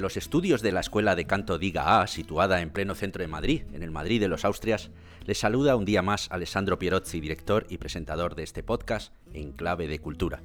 los 0.00 0.16
estudios 0.16 0.62
de 0.62 0.72
la 0.72 0.80
Escuela 0.80 1.16
de 1.16 1.26
Canto 1.26 1.58
Diga 1.58 2.00
A, 2.00 2.06
situada 2.06 2.60
en 2.60 2.70
pleno 2.70 2.94
centro 2.94 3.22
de 3.22 3.28
Madrid, 3.28 3.62
en 3.72 3.82
el 3.82 3.90
Madrid 3.90 4.20
de 4.20 4.28
los 4.28 4.44
Austrias, 4.44 4.90
les 5.24 5.38
saluda 5.38 5.76
un 5.76 5.84
día 5.84 6.02
más 6.02 6.30
Alessandro 6.30 6.78
Pierozzi, 6.78 7.20
director 7.20 7.66
y 7.68 7.78
presentador 7.78 8.34
de 8.34 8.42
este 8.42 8.62
podcast 8.62 9.12
En 9.32 9.52
Clave 9.52 9.88
de 9.88 9.98
Cultura. 9.98 10.42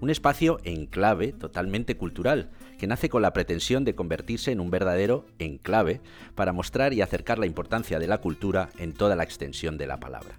Un 0.00 0.10
espacio 0.10 0.58
en 0.64 0.86
clave 0.86 1.32
totalmente 1.32 1.96
cultural, 1.96 2.50
que 2.78 2.86
nace 2.86 3.08
con 3.08 3.22
la 3.22 3.32
pretensión 3.32 3.84
de 3.84 3.94
convertirse 3.94 4.52
en 4.52 4.60
un 4.60 4.70
verdadero 4.70 5.26
enclave 5.38 6.00
para 6.34 6.52
mostrar 6.52 6.92
y 6.94 7.02
acercar 7.02 7.38
la 7.38 7.46
importancia 7.46 7.98
de 7.98 8.06
la 8.06 8.18
cultura 8.18 8.70
en 8.78 8.94
toda 8.94 9.16
la 9.16 9.24
extensión 9.24 9.76
de 9.76 9.86
la 9.86 10.00
palabra. 10.00 10.34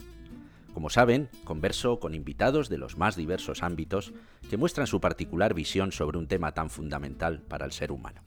Como 0.74 0.90
saben, 0.90 1.30
converso 1.44 2.00
con 2.00 2.16
invitados 2.16 2.70
de 2.70 2.78
los 2.78 2.98
más 2.98 3.16
diversos 3.16 3.62
ámbitos 3.62 4.14
que 4.50 4.58
muestran 4.58 4.88
su 4.88 5.02
particular 5.02 5.54
visión 5.54 5.92
sobre 5.92 6.18
un 6.18 6.28
tema 6.28 6.54
tan 6.54 6.70
fundamental 6.70 7.42
para 7.42 7.66
el 7.66 7.72
ser 7.72 7.92
humano. 7.92 8.22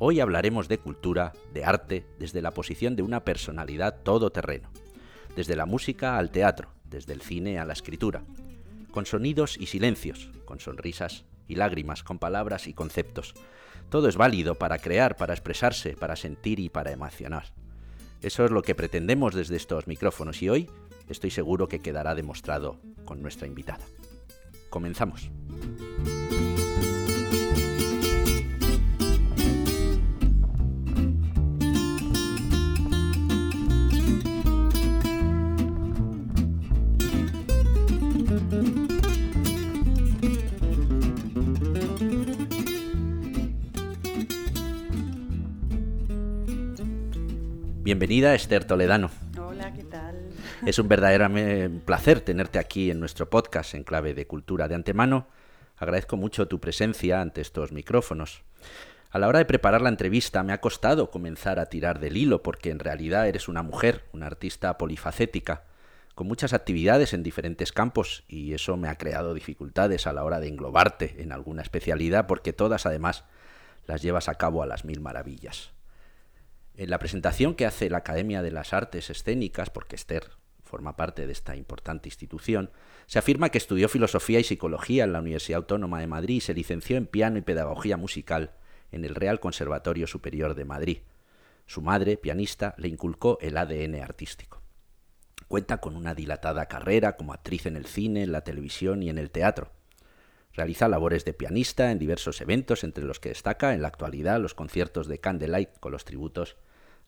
Hoy 0.00 0.20
hablaremos 0.20 0.68
de 0.68 0.78
cultura, 0.78 1.32
de 1.52 1.64
arte, 1.64 2.06
desde 2.20 2.40
la 2.40 2.52
posición 2.52 2.94
de 2.94 3.02
una 3.02 3.24
personalidad 3.24 4.02
todoterreno, 4.04 4.70
desde 5.34 5.56
la 5.56 5.66
música 5.66 6.18
al 6.18 6.30
teatro, 6.30 6.70
desde 6.84 7.12
el 7.12 7.20
cine 7.20 7.58
a 7.58 7.64
la 7.64 7.72
escritura, 7.72 8.22
con 8.92 9.06
sonidos 9.06 9.56
y 9.58 9.66
silencios, 9.66 10.30
con 10.44 10.60
sonrisas 10.60 11.24
y 11.48 11.56
lágrimas, 11.56 12.04
con 12.04 12.20
palabras 12.20 12.68
y 12.68 12.74
conceptos. 12.74 13.34
Todo 13.90 14.08
es 14.08 14.16
válido 14.16 14.54
para 14.54 14.78
crear, 14.78 15.16
para 15.16 15.34
expresarse, 15.34 15.96
para 15.96 16.14
sentir 16.14 16.60
y 16.60 16.68
para 16.68 16.92
emocionar. 16.92 17.46
Eso 18.22 18.44
es 18.44 18.52
lo 18.52 18.62
que 18.62 18.76
pretendemos 18.76 19.34
desde 19.34 19.56
estos 19.56 19.88
micrófonos 19.88 20.40
y 20.42 20.48
hoy 20.48 20.70
estoy 21.08 21.32
seguro 21.32 21.66
que 21.66 21.80
quedará 21.80 22.14
demostrado 22.14 22.78
con 23.04 23.20
nuestra 23.20 23.48
invitada. 23.48 23.84
Comenzamos. 24.70 25.28
Bienvenida 47.98 48.32
Esther 48.36 48.64
Toledano. 48.64 49.10
Hola, 49.40 49.72
¿qué 49.72 49.82
tal? 49.82 50.28
Es 50.64 50.78
un 50.78 50.86
verdadero 50.86 51.28
placer 51.84 52.20
tenerte 52.20 52.60
aquí 52.60 52.92
en 52.92 53.00
nuestro 53.00 53.28
podcast 53.28 53.74
en 53.74 53.82
clave 53.82 54.14
de 54.14 54.24
cultura. 54.24 54.68
De 54.68 54.76
antemano, 54.76 55.26
agradezco 55.76 56.16
mucho 56.16 56.46
tu 56.46 56.60
presencia 56.60 57.20
ante 57.20 57.40
estos 57.40 57.72
micrófonos. 57.72 58.42
A 59.10 59.18
la 59.18 59.26
hora 59.26 59.40
de 59.40 59.46
preparar 59.46 59.82
la 59.82 59.88
entrevista 59.88 60.44
me 60.44 60.52
ha 60.52 60.60
costado 60.60 61.10
comenzar 61.10 61.58
a 61.58 61.66
tirar 61.66 61.98
del 61.98 62.16
hilo 62.16 62.40
porque 62.40 62.70
en 62.70 62.78
realidad 62.78 63.26
eres 63.26 63.48
una 63.48 63.64
mujer, 63.64 64.04
una 64.12 64.26
artista 64.26 64.78
polifacética, 64.78 65.64
con 66.14 66.28
muchas 66.28 66.52
actividades 66.52 67.14
en 67.14 67.24
diferentes 67.24 67.72
campos 67.72 68.22
y 68.28 68.54
eso 68.54 68.76
me 68.76 68.86
ha 68.86 68.94
creado 68.94 69.34
dificultades 69.34 70.06
a 70.06 70.12
la 70.12 70.22
hora 70.22 70.38
de 70.38 70.46
englobarte 70.46 71.16
en 71.18 71.32
alguna 71.32 71.62
especialidad 71.62 72.28
porque 72.28 72.52
todas 72.52 72.86
además 72.86 73.24
las 73.88 74.02
llevas 74.02 74.28
a 74.28 74.36
cabo 74.36 74.62
a 74.62 74.66
las 74.66 74.84
mil 74.84 75.00
maravillas. 75.00 75.72
En 76.78 76.90
la 76.90 77.00
presentación 77.00 77.56
que 77.56 77.66
hace 77.66 77.90
la 77.90 77.98
Academia 77.98 78.40
de 78.40 78.52
las 78.52 78.72
Artes 78.72 79.10
Escénicas, 79.10 79.68
porque 79.68 79.96
Esther 79.96 80.30
forma 80.62 80.94
parte 80.94 81.26
de 81.26 81.32
esta 81.32 81.56
importante 81.56 82.08
institución, 82.08 82.70
se 83.06 83.18
afirma 83.18 83.48
que 83.48 83.58
estudió 83.58 83.88
filosofía 83.88 84.38
y 84.38 84.44
psicología 84.44 85.02
en 85.02 85.12
la 85.12 85.18
Universidad 85.18 85.56
Autónoma 85.56 85.98
de 85.98 86.06
Madrid 86.06 86.36
y 86.36 86.40
se 86.40 86.54
licenció 86.54 86.96
en 86.96 87.06
piano 87.06 87.36
y 87.36 87.40
pedagogía 87.42 87.96
musical 87.96 88.52
en 88.92 89.04
el 89.04 89.16
Real 89.16 89.40
Conservatorio 89.40 90.06
Superior 90.06 90.54
de 90.54 90.66
Madrid. 90.66 90.98
Su 91.66 91.82
madre, 91.82 92.16
pianista, 92.16 92.76
le 92.78 92.86
inculcó 92.86 93.38
el 93.40 93.56
ADN 93.56 93.96
artístico. 93.96 94.62
Cuenta 95.48 95.78
con 95.78 95.96
una 95.96 96.14
dilatada 96.14 96.66
carrera 96.66 97.16
como 97.16 97.32
actriz 97.32 97.66
en 97.66 97.74
el 97.74 97.86
cine, 97.86 98.22
en 98.22 98.30
la 98.30 98.42
televisión 98.42 99.02
y 99.02 99.10
en 99.10 99.18
el 99.18 99.32
teatro. 99.32 99.72
Realiza 100.52 100.86
labores 100.86 101.24
de 101.24 101.34
pianista 101.34 101.90
en 101.90 101.98
diversos 101.98 102.40
eventos, 102.40 102.84
entre 102.84 103.02
los 103.02 103.18
que 103.18 103.30
destaca 103.30 103.74
en 103.74 103.82
la 103.82 103.88
actualidad 103.88 104.40
los 104.40 104.54
conciertos 104.54 105.08
de 105.08 105.18
Candlelight 105.18 105.80
con 105.80 105.90
los 105.90 106.04
tributos 106.04 106.56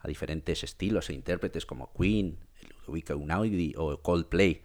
a 0.00 0.08
diferentes 0.08 0.64
estilos 0.64 1.10
e 1.10 1.14
intérpretes 1.14 1.66
como 1.66 1.92
Queen, 1.92 2.38
Ludovico 2.80 3.14
Unaudi 3.16 3.74
o 3.76 4.00
Coldplay. 4.02 4.62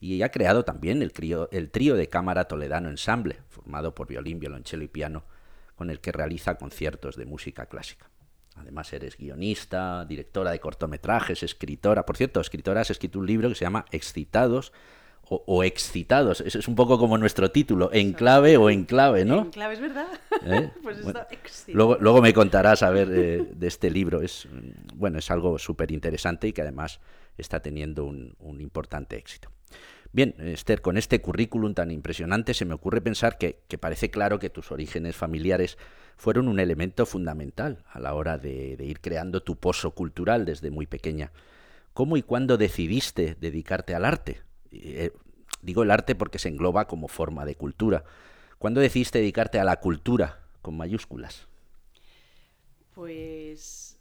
Y 0.00 0.22
ha 0.22 0.30
creado 0.30 0.64
también 0.64 1.02
el, 1.02 1.12
el 1.50 1.70
trío 1.70 1.94
de 1.94 2.08
cámara 2.08 2.46
Toledano 2.46 2.88
Ensemble, 2.88 3.40
formado 3.48 3.94
por 3.94 4.06
violín, 4.06 4.40
violonchelo 4.40 4.84
y 4.84 4.88
piano, 4.88 5.24
con 5.76 5.90
el 5.90 6.00
que 6.00 6.12
realiza 6.12 6.56
conciertos 6.56 7.16
de 7.16 7.26
música 7.26 7.66
clásica. 7.66 8.10
Además 8.56 8.92
eres 8.92 9.16
guionista, 9.16 10.04
directora 10.04 10.50
de 10.50 10.60
cortometrajes, 10.60 11.42
escritora. 11.42 12.06
Por 12.06 12.16
cierto, 12.16 12.40
escritora, 12.40 12.80
has 12.80 12.90
escrito 12.90 13.18
un 13.18 13.26
libro 13.26 13.48
que 13.48 13.54
se 13.54 13.64
llama 13.64 13.84
Excitados, 13.90 14.72
o, 15.32 15.62
excitados. 15.62 16.40
Eso 16.40 16.58
es 16.58 16.66
un 16.66 16.74
poco 16.74 16.98
como 16.98 17.16
nuestro 17.16 17.52
título, 17.52 17.90
en 17.92 18.12
clave 18.12 18.56
o 18.56 18.68
en 18.68 18.84
clave, 18.84 19.24
¿no? 19.24 19.42
En 19.42 19.50
clave, 19.50 19.74
es 19.74 19.80
verdad. 19.80 20.08
¿Eh? 20.44 20.70
pues 20.82 20.98
luego, 21.68 21.96
luego, 22.00 22.20
me 22.20 22.34
contarás 22.34 22.82
a 22.82 22.90
ver 22.90 23.08
eh, 23.12 23.46
de 23.54 23.66
este 23.68 23.90
libro. 23.90 24.22
Es, 24.22 24.48
bueno, 24.96 25.20
es 25.20 25.30
algo 25.30 25.56
súper 25.58 25.92
interesante 25.92 26.48
y 26.48 26.52
que 26.52 26.62
además 26.62 26.98
está 27.38 27.60
teniendo 27.60 28.04
un, 28.04 28.34
un, 28.40 28.60
importante 28.60 29.16
éxito. 29.16 29.52
Bien, 30.12 30.34
Esther, 30.38 30.80
con 30.80 30.98
este 30.98 31.20
currículum 31.20 31.74
tan 31.74 31.92
impresionante 31.92 32.52
se 32.52 32.64
me 32.64 32.74
ocurre 32.74 33.00
pensar 33.00 33.38
que, 33.38 33.60
que, 33.68 33.78
parece 33.78 34.10
claro 34.10 34.40
que 34.40 34.50
tus 34.50 34.72
orígenes 34.72 35.14
familiares 35.14 35.78
fueron 36.16 36.48
un 36.48 36.58
elemento 36.58 37.06
fundamental 37.06 37.84
a 37.88 38.00
la 38.00 38.14
hora 38.14 38.36
de, 38.36 38.76
de 38.76 38.84
ir 38.84 39.00
creando 39.00 39.44
tu 39.44 39.54
pozo 39.54 39.92
cultural 39.92 40.44
desde 40.44 40.72
muy 40.72 40.86
pequeña. 40.86 41.30
¿Cómo 41.92 42.16
y 42.16 42.22
cuándo 42.22 42.56
decidiste 42.56 43.36
dedicarte 43.40 43.94
al 43.94 44.04
arte? 44.04 44.42
Eh, 44.72 45.12
digo 45.62 45.82
el 45.82 45.90
arte 45.90 46.14
porque 46.14 46.38
se 46.38 46.48
engloba 46.48 46.86
como 46.86 47.08
forma 47.08 47.44
de 47.44 47.54
cultura. 47.54 48.04
¿Cuándo 48.58 48.80
decidiste 48.80 49.18
dedicarte 49.18 49.58
a 49.58 49.64
la 49.64 49.80
cultura 49.80 50.40
con 50.62 50.76
mayúsculas? 50.76 51.48
Pues 52.94 53.98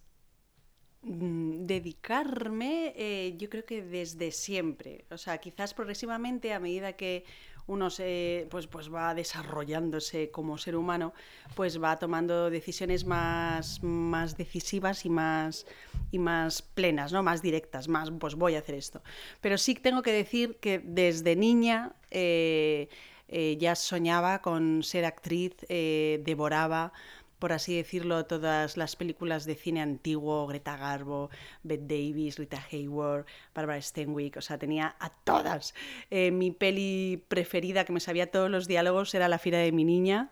mm, 1.01 1.65
dedicarme 1.65 2.93
eh, 2.95 3.35
yo 3.37 3.49
creo 3.49 3.65
que 3.65 3.81
desde 3.81 4.31
siempre. 4.31 5.05
O 5.11 5.17
sea, 5.17 5.37
quizás 5.37 5.73
progresivamente 5.73 6.53
a 6.53 6.59
medida 6.59 6.93
que 6.93 7.23
uno 7.69 7.89
se, 7.91 8.47
pues, 8.49 8.67
pues 8.67 8.91
va 8.91 9.13
desarrollándose 9.13 10.31
como 10.31 10.57
ser 10.57 10.75
humano, 10.75 11.13
pues 11.55 11.81
va 11.81 11.97
tomando 11.97 12.49
decisiones 12.49 13.05
más, 13.05 13.81
más 13.83 14.35
decisivas 14.37 15.05
y 15.05 15.09
más, 15.09 15.67
y 16.11 16.17
más 16.17 16.63
plenas, 16.63 17.13
¿no? 17.13 17.21
más 17.21 17.41
directas, 17.41 17.87
más 17.87 18.11
pues 18.19 18.33
voy 18.33 18.55
a 18.55 18.59
hacer 18.59 18.75
esto. 18.75 19.01
Pero 19.39 19.57
sí 19.57 19.75
tengo 19.75 20.01
que 20.01 20.11
decir 20.11 20.57
que 20.59 20.79
desde 20.83 21.35
niña 21.35 21.93
eh, 22.09 22.89
eh, 23.27 23.57
ya 23.59 23.75
soñaba 23.75 24.41
con 24.41 24.81
ser 24.81 25.05
actriz, 25.05 25.53
eh, 25.69 26.19
devoraba 26.25 26.91
por 27.39 27.53
así 27.53 27.75
decirlo, 27.75 28.25
todas 28.25 28.77
las 28.77 28.95
películas 28.95 29.45
de 29.45 29.55
cine 29.55 29.81
antiguo, 29.81 30.45
Greta 30.47 30.77
Garbo, 30.77 31.29
Bette 31.63 31.87
Davis, 31.87 32.37
Rita 32.37 32.63
Hayworth, 32.71 33.25
Barbara 33.55 33.81
Stenwick, 33.81 34.37
o 34.37 34.41
sea, 34.41 34.57
tenía 34.57 34.95
a 34.99 35.09
todas. 35.09 35.73
Eh, 36.11 36.31
mi 36.31 36.51
peli 36.51 37.23
preferida, 37.27 37.85
que 37.85 37.93
me 37.93 37.99
sabía 37.99 38.29
todos 38.29 38.49
los 38.51 38.67
diálogos, 38.67 39.13
era 39.15 39.27
La 39.29 39.39
Fira 39.39 39.59
de 39.59 39.71
mi 39.71 39.85
niña. 39.85 40.31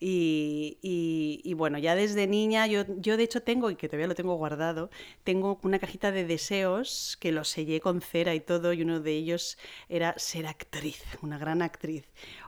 Y, 0.00 1.54
bueno, 1.56 1.78
ya 1.78 1.94
desde 1.94 2.26
niña, 2.26 2.66
yo, 2.66 2.84
yo 2.98 3.16
de 3.16 3.22
hecho 3.22 3.42
tengo, 3.42 3.70
y 3.70 3.76
que 3.76 3.88
todavía 3.88 4.06
lo 4.06 4.14
tengo 4.14 4.34
guardado, 4.34 4.90
tengo 5.22 5.58
una 5.62 5.78
cajita 5.78 6.12
de 6.12 6.26
deseos 6.26 7.16
que 7.20 7.32
lo 7.32 7.44
sellé 7.44 7.80
con 7.80 8.02
cera 8.02 8.34
y 8.34 8.40
todo, 8.40 8.74
y 8.74 8.82
uno 8.82 9.00
de 9.00 9.12
ellos 9.12 9.56
era 9.88 10.14
ser 10.18 10.46
actriz, 10.46 11.02
una 11.22 11.38
gran 11.38 11.62
actriz. 11.62 12.04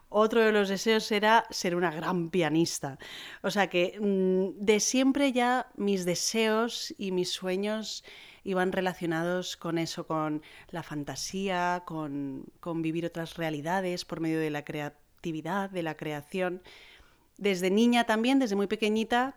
Otro 0.09 0.41
de 0.41 0.53
los 0.53 0.69
deseos 0.69 1.11
era 1.11 1.47
ser 1.51 1.75
una 1.75 1.91
gran 1.91 2.31
pianista. 2.31 2.99
O 3.43 3.51
sea 3.51 3.69
que 3.69 3.99
mm, 4.01 4.65
de 4.65 4.81
siempre 4.81 5.33
ya 5.33 5.69
mis 5.77 6.05
deseos 6.05 6.95
y 6.97 7.11
mis 7.11 7.33
sueños 7.33 8.05
iban 8.45 8.71
relacionados 8.71 9.57
con 9.57 9.77
eso, 9.77 10.07
con 10.07 10.43
la 10.71 10.85
fantasía, 10.85 11.83
con, 11.85 12.47
vivir 12.77 13.05
otras 13.05 13.37
realidades 13.37 14.05
por 14.05 14.21
medio 14.21 14.39
de 14.39 14.51
la 14.51 14.65
creatividad, 14.65 15.71
de 15.71 15.83
la 15.83 15.97
creación. 15.97 16.63
Desde 17.37 17.71
niña 17.71 18.05
también, 18.05 18.39
desde 18.39 18.55
muy 18.55 18.69
pequeñita, 18.69 19.35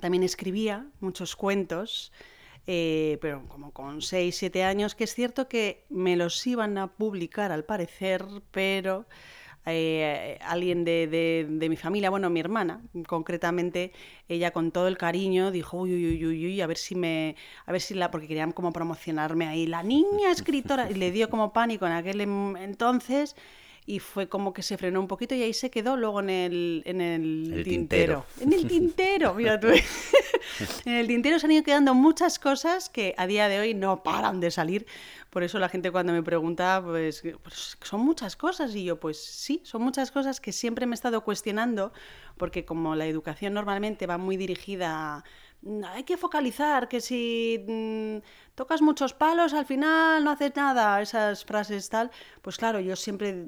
también 0.00 0.22
escribía 0.22 0.86
muchos 1.00 1.34
cuentos. 1.34 2.12
Eh, 2.66 3.16
pero 3.22 3.48
como 3.48 3.72
con 3.72 4.02
6, 4.02 4.36
7 4.36 4.62
años, 4.62 4.94
que 4.94 5.04
es 5.04 5.14
cierto 5.14 5.48
que 5.48 5.86
me 5.88 6.16
los 6.16 6.46
iban 6.46 6.76
a 6.76 6.88
publicar 6.98 7.50
al 7.50 7.64
parecer, 7.64 8.26
pero 8.50 9.06
eh, 9.72 10.38
alguien 10.42 10.84
de, 10.84 11.46
mi 11.68 11.76
familia, 11.76 12.10
bueno, 12.10 12.30
mi 12.30 12.40
hermana, 12.40 12.80
concretamente, 13.06 13.92
ella 14.28 14.50
con 14.50 14.70
todo 14.70 14.88
el 14.88 14.98
cariño 14.98 15.50
dijo, 15.50 15.78
uy, 15.78 15.94
uy, 15.94 16.26
uy, 16.26 16.46
uy, 16.46 16.60
a 16.60 16.66
ver 16.66 16.78
si 16.78 16.94
me, 16.94 17.36
a 17.66 17.72
ver 17.72 17.80
si 17.80 17.94
la, 17.94 18.10
porque 18.10 18.28
querían 18.28 18.52
como 18.52 18.72
promocionarme 18.72 19.46
ahí, 19.46 19.66
la 19.66 19.82
niña 19.82 20.30
escritora, 20.30 20.90
y 20.90 20.94
le 20.94 21.10
dio 21.10 21.28
como 21.30 21.52
pánico 21.52 21.86
en 21.86 21.92
aquel 21.92 22.20
entonces, 22.20 23.36
y 23.88 24.00
fue 24.00 24.28
como 24.28 24.52
que 24.52 24.62
se 24.62 24.76
frenó 24.76 25.00
un 25.00 25.08
poquito 25.08 25.34
y 25.34 25.42
ahí 25.42 25.54
se 25.54 25.70
quedó 25.70 25.96
luego 25.96 26.20
en 26.20 26.28
el, 26.28 26.82
en 26.84 27.00
el, 27.00 27.62
tintero. 27.64 28.26
En 28.38 28.52
el 28.52 28.68
tintero, 28.68 29.32
mira 29.32 29.58
tú. 29.58 29.68
en 30.84 30.92
el 30.92 31.06
tintero 31.06 31.38
se 31.38 31.46
han 31.46 31.52
ido 31.52 31.62
quedando 31.62 31.94
muchas 31.94 32.38
cosas 32.38 32.90
que 32.90 33.14
a 33.16 33.26
día 33.26 33.48
de 33.48 33.60
hoy 33.60 33.72
no 33.72 34.02
paran 34.02 34.40
de 34.40 34.50
salir. 34.50 34.86
Por 35.30 35.42
eso 35.42 35.58
la 35.58 35.68
gente 35.68 35.90
cuando 35.90 36.12
me 36.12 36.22
pregunta, 36.22 36.82
pues, 36.84 37.22
pues 37.42 37.76
son 37.82 38.00
muchas 38.00 38.36
cosas. 38.36 38.74
Y 38.74 38.84
yo, 38.84 38.98
pues 38.98 39.22
sí, 39.22 39.60
son 39.64 39.82
muchas 39.82 40.10
cosas 40.10 40.40
que 40.40 40.52
siempre 40.52 40.86
me 40.86 40.92
he 40.92 40.94
estado 40.94 41.22
cuestionando, 41.22 41.92
porque 42.36 42.64
como 42.64 42.94
la 42.94 43.06
educación 43.06 43.54
normalmente 43.54 44.06
va 44.06 44.18
muy 44.18 44.36
dirigida 44.36 45.16
a 45.16 45.24
hay 45.92 46.04
que 46.04 46.16
focalizar, 46.16 46.88
que 46.88 47.00
si 47.00 47.64
mm, 47.66 48.18
tocas 48.54 48.80
muchos 48.80 49.12
palos 49.12 49.54
al 49.54 49.66
final 49.66 50.22
no 50.24 50.30
haces 50.30 50.54
nada, 50.54 51.00
esas 51.02 51.44
frases 51.44 51.88
tal, 51.88 52.10
pues 52.42 52.56
claro, 52.56 52.80
yo 52.80 52.96
siempre 52.96 53.44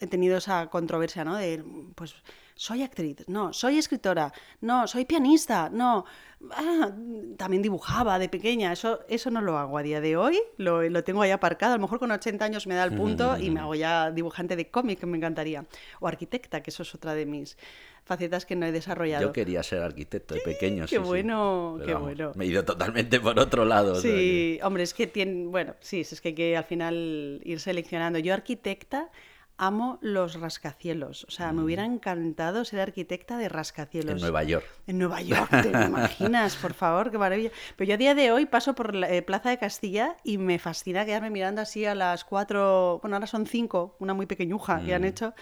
he 0.00 0.06
tenido 0.06 0.36
esa 0.36 0.68
controversia, 0.68 1.24
¿no? 1.24 1.36
De, 1.36 1.64
pues, 1.94 2.14
soy 2.58 2.82
actriz, 2.82 3.24
no, 3.28 3.52
soy 3.52 3.78
escritora, 3.78 4.32
no, 4.60 4.88
soy 4.88 5.04
pianista, 5.04 5.70
no, 5.72 6.04
ah, 6.50 6.90
también 7.36 7.62
dibujaba 7.62 8.18
de 8.18 8.28
pequeña, 8.28 8.72
eso, 8.72 8.98
eso 9.08 9.30
no 9.30 9.40
lo 9.40 9.56
hago 9.56 9.78
a 9.78 9.82
día 9.84 10.00
de 10.00 10.16
hoy, 10.16 10.40
lo, 10.56 10.82
lo, 10.82 11.04
tengo 11.04 11.22
ahí 11.22 11.30
aparcado, 11.30 11.74
a 11.74 11.76
lo 11.76 11.82
mejor 11.82 12.00
con 12.00 12.10
80 12.10 12.44
años 12.44 12.66
me 12.66 12.74
da 12.74 12.82
el 12.82 12.96
punto 12.96 13.38
y 13.38 13.50
me 13.50 13.60
hago 13.60 13.76
ya 13.76 14.10
dibujante 14.10 14.56
de 14.56 14.68
cómic, 14.70 14.98
que 14.98 15.06
me 15.06 15.16
encantaría, 15.16 15.66
o 16.00 16.08
arquitecta, 16.08 16.60
que 16.60 16.70
eso 16.70 16.82
es 16.82 16.92
otra 16.96 17.14
de 17.14 17.26
mis 17.26 17.56
facetas 18.04 18.44
que 18.44 18.56
no 18.56 18.66
he 18.66 18.72
desarrollado. 18.72 19.22
Yo 19.22 19.32
quería 19.32 19.62
ser 19.62 19.82
arquitecto 19.82 20.34
de 20.34 20.40
pequeño, 20.40 20.86
Qué 20.86 20.98
bueno, 20.98 21.78
qué 21.84 21.94
bueno. 21.94 22.32
Me 22.34 22.44
he 22.44 22.48
ido 22.48 22.64
totalmente 22.64 23.20
por 23.20 23.38
otro 23.38 23.64
lado. 23.64 23.94
Sí, 24.00 24.58
hombre, 24.64 24.82
es 24.82 24.94
que 24.94 25.06
tiene, 25.06 25.46
bueno, 25.46 25.76
sí, 25.78 26.00
es 26.00 26.20
que 26.20 26.28
hay 26.28 26.34
que 26.34 26.56
al 26.56 26.64
final 26.64 27.40
ir 27.44 27.60
seleccionando. 27.60 28.18
Yo 28.18 28.34
arquitecta 28.34 29.10
amo 29.58 29.98
los 30.00 30.40
rascacielos. 30.40 31.24
O 31.24 31.30
sea, 31.30 31.52
me 31.52 31.62
hubiera 31.62 31.86
mm. 31.86 31.94
encantado 31.94 32.64
ser 32.64 32.80
arquitecta 32.80 33.36
de 33.36 33.48
rascacielos. 33.48 34.14
En 34.14 34.20
Nueva 34.20 34.44
York. 34.44 34.64
En 34.86 34.98
Nueva 34.98 35.20
York, 35.20 35.50
¿te 35.50 35.68
imaginas? 35.86 36.56
Por 36.56 36.74
favor, 36.74 37.10
qué 37.10 37.18
maravilla. 37.18 37.50
Pero 37.76 37.88
yo 37.88 37.94
a 37.94 37.98
día 37.98 38.14
de 38.14 38.32
hoy 38.32 38.46
paso 38.46 38.74
por 38.74 38.94
la 38.94 39.10
eh, 39.10 39.20
Plaza 39.22 39.50
de 39.50 39.58
Castilla 39.58 40.16
y 40.24 40.38
me 40.38 40.58
fascina 40.58 41.04
quedarme 41.04 41.30
mirando 41.30 41.60
así 41.60 41.84
a 41.84 41.94
las 41.94 42.24
cuatro, 42.24 43.00
bueno, 43.02 43.16
ahora 43.16 43.26
son 43.26 43.46
cinco, 43.46 43.96
una 43.98 44.14
muy 44.14 44.26
pequeñuja 44.26 44.80
que 44.84 44.94
han 44.94 45.02
mm. 45.02 45.06
hecho. 45.06 45.34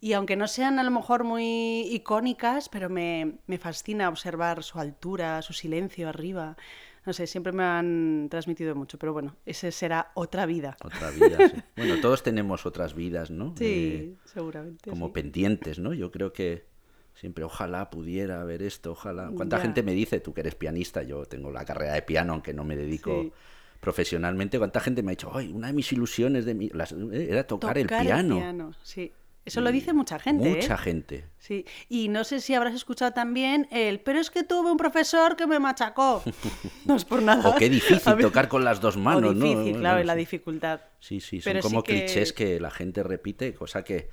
Y 0.00 0.14
aunque 0.14 0.34
no 0.34 0.48
sean 0.48 0.80
a 0.80 0.82
lo 0.82 0.90
mejor 0.90 1.22
muy 1.22 1.82
icónicas, 1.82 2.68
pero 2.68 2.90
me, 2.90 3.38
me 3.46 3.58
fascina 3.58 4.08
observar 4.08 4.64
su 4.64 4.80
altura, 4.80 5.40
su 5.42 5.52
silencio 5.52 6.08
arriba 6.08 6.56
no 7.04 7.12
sé, 7.12 7.26
siempre 7.26 7.52
me 7.52 7.64
han 7.64 8.28
transmitido 8.30 8.74
mucho, 8.74 8.98
pero 8.98 9.12
bueno, 9.12 9.36
ese 9.44 9.72
será 9.72 10.12
otra 10.14 10.46
vida. 10.46 10.76
Otra 10.84 11.10
vida, 11.10 11.48
sí. 11.48 11.56
Bueno, 11.76 12.00
todos 12.00 12.22
tenemos 12.22 12.64
otras 12.64 12.94
vidas, 12.94 13.30
¿no? 13.30 13.54
Sí, 13.58 13.64
eh, 13.64 14.14
seguramente. 14.24 14.88
Como 14.88 15.12
pendientes, 15.12 15.78
¿no? 15.78 15.94
Yo 15.94 16.12
creo 16.12 16.32
que 16.32 16.66
siempre, 17.14 17.44
ojalá 17.44 17.90
pudiera 17.90 18.44
ver 18.44 18.62
esto, 18.62 18.92
ojalá. 18.92 19.30
¿Cuánta 19.34 19.58
gente 19.58 19.82
me 19.82 19.92
dice, 19.92 20.20
tú 20.20 20.32
que 20.32 20.40
eres 20.42 20.54
pianista, 20.54 21.02
yo 21.02 21.24
tengo 21.26 21.50
la 21.50 21.64
carrera 21.64 21.94
de 21.94 22.02
piano, 22.02 22.34
aunque 22.34 22.54
no 22.54 22.64
me 22.64 22.76
dedico... 22.76 23.32
profesionalmente, 23.80 24.58
¿cuánta 24.58 24.78
gente 24.78 25.02
me 25.02 25.10
ha 25.10 25.14
dicho, 25.16 25.32
ay, 25.34 25.50
una 25.52 25.66
de 25.66 25.72
mis 25.72 25.92
ilusiones 25.92 26.44
de 26.44 26.54
mi... 26.54 26.66
Eh, 26.66 27.26
era 27.30 27.44
tocar, 27.44 27.76
el 27.76 27.88
piano? 27.88 28.36
El 28.36 28.40
piano 28.40 28.72
sí. 28.84 29.12
Eso 29.44 29.60
lo 29.60 29.72
dice 29.72 29.92
mucha 29.92 30.18
gente. 30.18 30.48
¿eh? 30.48 30.54
Mucha 30.56 30.78
gente. 30.78 31.24
Sí. 31.38 31.64
Y 31.88 32.08
no 32.08 32.22
sé 32.22 32.40
si 32.40 32.54
habrás 32.54 32.74
escuchado 32.74 33.12
también 33.12 33.66
el, 33.72 34.00
pero 34.00 34.20
es 34.20 34.30
que 34.30 34.44
tuve 34.44 34.70
un 34.70 34.76
profesor 34.76 35.36
que 35.36 35.46
me 35.46 35.58
machacó. 35.58 36.22
no 36.84 36.96
es 36.96 37.04
por 37.04 37.22
nada. 37.22 37.48
O 37.48 37.56
qué 37.56 37.68
difícil 37.68 38.16
tocar 38.20 38.48
con 38.48 38.64
las 38.64 38.80
dos 38.80 38.96
manos, 38.96 39.30
o 39.30 39.34
difícil, 39.34 39.78
claro, 39.78 40.02
la 40.04 40.14
dificultad. 40.14 40.80
Sí, 41.00 41.20
sí, 41.20 41.40
son 41.40 41.58
como 41.60 41.82
clichés 41.82 42.32
que 42.32 42.60
la 42.60 42.70
gente 42.70 43.02
repite, 43.02 43.54
cosa 43.54 43.82
que 43.82 44.10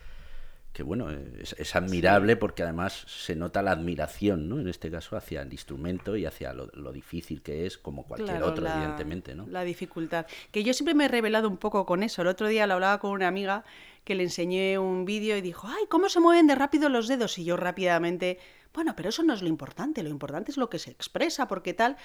que 0.73 0.83
bueno, 0.83 1.09
es, 1.09 1.75
admirable 1.75 2.35
porque 2.35 2.63
además 2.63 3.05
se 3.07 3.35
nota 3.35 3.61
la 3.61 3.71
admiración, 3.71 4.47
¿no? 4.47 4.59
En 4.59 4.67
este 4.67 4.91
caso 4.91 5.17
hacia 5.17 5.41
el 5.41 5.51
instrumento 5.51 6.15
y 6.15 6.25
hacia 6.25 6.53
lo, 6.53 6.91
difícil 6.91 7.41
que 7.41 7.65
es, 7.65 7.77
como 7.77 8.05
cualquier 8.05 8.43
otro, 8.43 8.67
evidentemente, 8.67 9.35
¿no? 9.35 9.47
La 9.47 9.63
dificultad. 9.63 10.25
Que 10.51 10.63
yo 10.63 10.73
siempre 10.73 10.93
me 10.93 11.05
he 11.05 11.07
revelado 11.07 11.49
un 11.49 11.57
poco 11.57 11.85
con 11.85 12.03
eso. 12.03 12.21
El 12.21 12.27
otro 12.27 12.47
día 12.47 12.67
lo 12.67 12.75
hablaba 12.75 12.99
con 12.99 13.11
una 13.11 13.27
amiga 13.27 13.63
que 14.03 14.15
le 14.15 14.23
enseñé 14.23 14.79
un 14.79 15.05
vídeo 15.05 15.37
y 15.37 15.41
dijo, 15.41 15.67
ay, 15.67 15.85
¿cómo 15.89 16.09
se 16.09 16.19
mueven 16.19 16.47
de 16.47 16.55
rápido 16.55 16.89
los 16.89 17.07
dedos? 17.07 17.37
Y 17.37 17.43
yo 17.43 17.57
rápidamente, 17.57 18.39
bueno, 18.73 18.95
pero 18.95 19.09
eso 19.09 19.23
no 19.23 19.33
es 19.33 19.41
lo 19.41 19.47
importante, 19.47 20.03
lo 20.03 20.09
importante 20.09 20.51
es 20.51 20.57
lo 20.57 20.69
que 20.69 20.79
se 20.79 20.91
expresa, 20.91 21.47
porque 21.47 21.73
tal, 21.73 21.97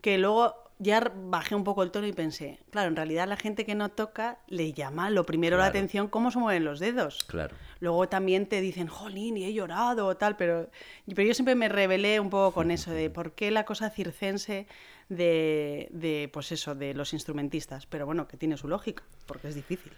que 0.00 0.18
luego 0.18 0.54
ya 0.78 1.12
bajé 1.14 1.54
un 1.54 1.64
poco 1.64 1.82
el 1.82 1.90
tono 1.90 2.06
y 2.06 2.12
pensé, 2.12 2.58
claro, 2.70 2.88
en 2.88 2.96
realidad 2.96 3.28
la 3.28 3.36
gente 3.36 3.64
que 3.64 3.74
no 3.74 3.90
toca 3.90 4.38
le 4.48 4.72
llama 4.72 5.10
lo 5.10 5.24
primero 5.24 5.56
la 5.56 5.66
atención 5.66 6.08
cómo 6.08 6.30
se 6.30 6.38
mueven 6.38 6.64
los 6.64 6.80
dedos. 6.80 7.24
Claro. 7.24 7.56
Luego 7.80 8.08
también 8.08 8.46
te 8.46 8.60
dicen, 8.60 8.88
jolín, 8.88 9.36
y 9.36 9.44
he 9.44 9.52
llorado 9.52 10.06
o 10.06 10.16
tal, 10.16 10.36
pero, 10.36 10.70
pero 11.06 11.22
yo 11.22 11.34
siempre 11.34 11.54
me 11.54 11.68
rebelé 11.68 12.20
un 12.20 12.30
poco 12.30 12.52
con 12.52 12.70
eso 12.70 12.90
de 12.90 13.10
por 13.10 13.32
qué 13.32 13.50
la 13.50 13.64
cosa 13.64 13.90
circense 13.90 14.66
de, 15.08 15.88
de, 15.92 16.30
pues 16.32 16.52
eso, 16.52 16.74
de 16.74 16.94
los 16.94 17.12
instrumentistas. 17.12 17.86
Pero 17.86 18.06
bueno, 18.06 18.26
que 18.26 18.36
tiene 18.36 18.56
su 18.56 18.68
lógica, 18.68 19.04
porque 19.26 19.48
es 19.48 19.54
difícil. 19.54 19.92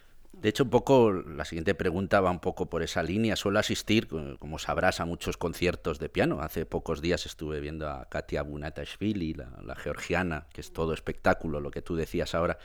De 0.45 0.51
hecho, 0.51 0.65
un 0.65 0.69
poco 0.69 1.11
la 1.11 1.47
siguiente 1.47 1.75
pregunta 1.75 2.21
va 2.21 2.31
un 2.31 2.39
poco 2.39 2.69
por 2.69 2.83
esa 2.83 3.03
línea. 3.03 3.35
Suelo 3.35 3.59
asistir, 3.59 4.09
como 4.39 4.59
sabrás, 4.59 5.01
a 5.01 5.07
muchos 5.07 5.39
conciertos 5.39 5.99
de 5.99 6.11
piano. 6.11 6.43
Hace 6.43 6.67
pocos 6.67 7.01
días 7.01 7.25
estuve 7.25 7.61
viendo 7.61 7.89
a 7.89 8.11
Katia 8.11 8.43
Bunatashvili, 8.43 9.33
la, 9.33 9.75
georgiana, 9.75 10.47
que 10.53 10.61
es 10.61 10.71
todo 10.71 10.93
espectáculo, 10.93 11.61
lo 11.61 11.71
que 11.71 11.81
tú 11.81 11.97
decías 11.97 12.35
ahora. 12.35 12.59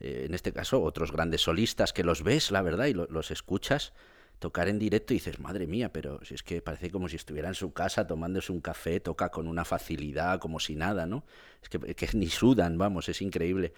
Eh, 0.00 0.24
en 0.28 0.32
este 0.32 0.54
caso, 0.54 0.82
otros 0.82 1.12
grandes 1.12 1.42
solistas 1.42 1.92
que 1.92 2.04
los 2.04 2.22
ves, 2.22 2.50
la 2.50 2.62
verdad, 2.62 2.86
y 2.86 2.94
los 2.94 3.30
escuchas 3.30 3.92
tocar 4.38 4.68
en 4.68 4.78
directo 4.78 5.12
y 5.12 5.18
dices, 5.18 5.40
madre 5.40 5.66
mía, 5.66 5.92
pero 5.92 6.24
si 6.24 6.32
es 6.32 6.42
que 6.42 6.62
parece 6.62 6.90
como 6.90 7.06
si 7.06 7.16
estuviera 7.16 7.48
en 7.48 7.54
su 7.54 7.74
casa 7.74 8.06
tomándose 8.06 8.50
un 8.50 8.62
café, 8.62 8.98
toca 8.98 9.28
con 9.28 9.46
una 9.46 9.66
facilidad, 9.66 10.40
como 10.40 10.58
si 10.58 10.74
nada, 10.74 11.04
¿no? 11.04 11.26
Es 11.62 11.68
que, 11.68 11.78
que 11.78 12.08
ni 12.14 12.28
sudan, 12.28 12.78
vamos, 12.78 13.10
es 13.10 13.20
increíble. 13.20 13.74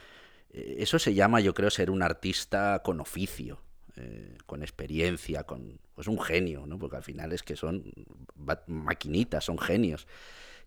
Eh, 0.52 0.76
eso 0.78 0.98
se 0.98 1.14
llama, 1.14 1.40
yo 1.40 1.54
creo, 1.54 1.70
ser 1.70 1.90
un 1.90 2.02
artista 2.02 2.82
con 2.84 3.00
oficio, 3.00 3.60
eh, 3.96 4.36
con 4.46 4.62
experiencia, 4.62 5.44
con 5.44 5.78
pues 5.94 6.06
un 6.08 6.20
genio, 6.20 6.66
¿no? 6.66 6.78
Porque 6.78 6.96
al 6.96 7.02
final 7.02 7.32
es 7.32 7.42
que 7.42 7.56
son 7.56 7.92
maquinitas, 8.66 9.44
son 9.44 9.58
genios. 9.58 10.06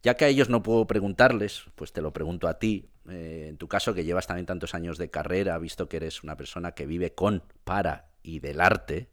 Ya 0.03 0.15
que 0.15 0.25
a 0.25 0.27
ellos 0.27 0.49
no 0.49 0.61
puedo 0.61 0.85
preguntarles, 0.85 1.63
pues 1.75 1.91
te 1.91 2.01
lo 2.01 2.13
pregunto 2.13 2.47
a 2.47 2.59
ti. 2.59 2.89
Eh, 3.09 3.47
en 3.49 3.57
tu 3.57 3.67
caso, 3.67 3.93
que 3.93 4.03
llevas 4.03 4.27
también 4.27 4.45
tantos 4.45 4.75
años 4.75 4.97
de 4.97 5.09
carrera, 5.09 5.57
visto 5.57 5.89
que 5.89 5.97
eres 5.97 6.23
una 6.23 6.37
persona 6.37 6.73
que 6.73 6.85
vive 6.85 7.13
con, 7.13 7.43
para 7.63 8.09
y 8.21 8.39
del 8.39 8.61
arte, 8.61 9.09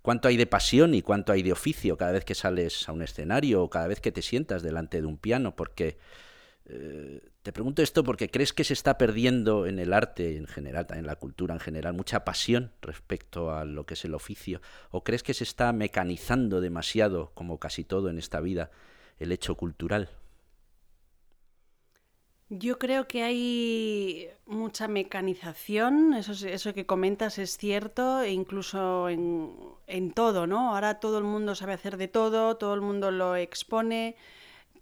¿cuánto 0.00 0.28
hay 0.28 0.36
de 0.36 0.46
pasión 0.46 0.94
y 0.94 1.02
cuánto 1.02 1.32
hay 1.32 1.42
de 1.42 1.52
oficio 1.52 1.96
cada 1.96 2.12
vez 2.12 2.24
que 2.24 2.34
sales 2.34 2.88
a 2.88 2.92
un 2.92 3.02
escenario 3.02 3.62
o 3.62 3.70
cada 3.70 3.86
vez 3.86 4.00
que 4.00 4.12
te 4.12 4.22
sientas 4.22 4.62
delante 4.62 5.00
de 5.00 5.06
un 5.06 5.18
piano? 5.18 5.56
Porque 5.56 5.98
te 7.42 7.52
pregunto 7.52 7.82
esto 7.82 8.04
porque 8.04 8.30
crees 8.30 8.52
que 8.52 8.64
se 8.64 8.72
está 8.72 8.96
perdiendo 8.98 9.66
en 9.66 9.78
el 9.78 9.92
arte 9.92 10.36
en 10.36 10.46
general, 10.46 10.86
en 10.90 11.06
la 11.06 11.16
cultura 11.16 11.54
en 11.54 11.60
general, 11.60 11.92
mucha 11.92 12.24
pasión 12.24 12.70
respecto 12.80 13.52
a 13.52 13.64
lo 13.64 13.84
que 13.84 13.94
es 13.94 14.04
el 14.04 14.14
oficio, 14.14 14.60
o 14.90 15.02
crees 15.02 15.22
que 15.22 15.34
se 15.34 15.44
está 15.44 15.72
mecanizando 15.72 16.60
demasiado, 16.60 17.32
como 17.34 17.58
casi 17.58 17.82
todo 17.82 18.08
en 18.10 18.18
esta 18.18 18.40
vida, 18.40 18.70
el 19.18 19.32
hecho 19.32 19.56
cultural. 19.56 20.08
Yo 22.48 22.78
creo 22.78 23.08
que 23.08 23.22
hay 23.22 24.28
mucha 24.46 24.86
mecanización, 24.86 26.12
eso, 26.12 26.74
que 26.74 26.86
comentas 26.86 27.38
es 27.38 27.56
cierto, 27.56 28.20
e 28.20 28.30
incluso 28.30 29.08
en, 29.08 29.56
en 29.86 30.12
todo, 30.12 30.46
¿no? 30.46 30.74
Ahora 30.74 31.00
todo 31.00 31.16
el 31.18 31.24
mundo 31.24 31.54
sabe 31.54 31.72
hacer 31.72 31.96
de 31.96 32.08
todo, 32.08 32.56
todo 32.58 32.74
el 32.74 32.82
mundo 32.82 33.10
lo 33.10 33.36
expone 33.36 34.16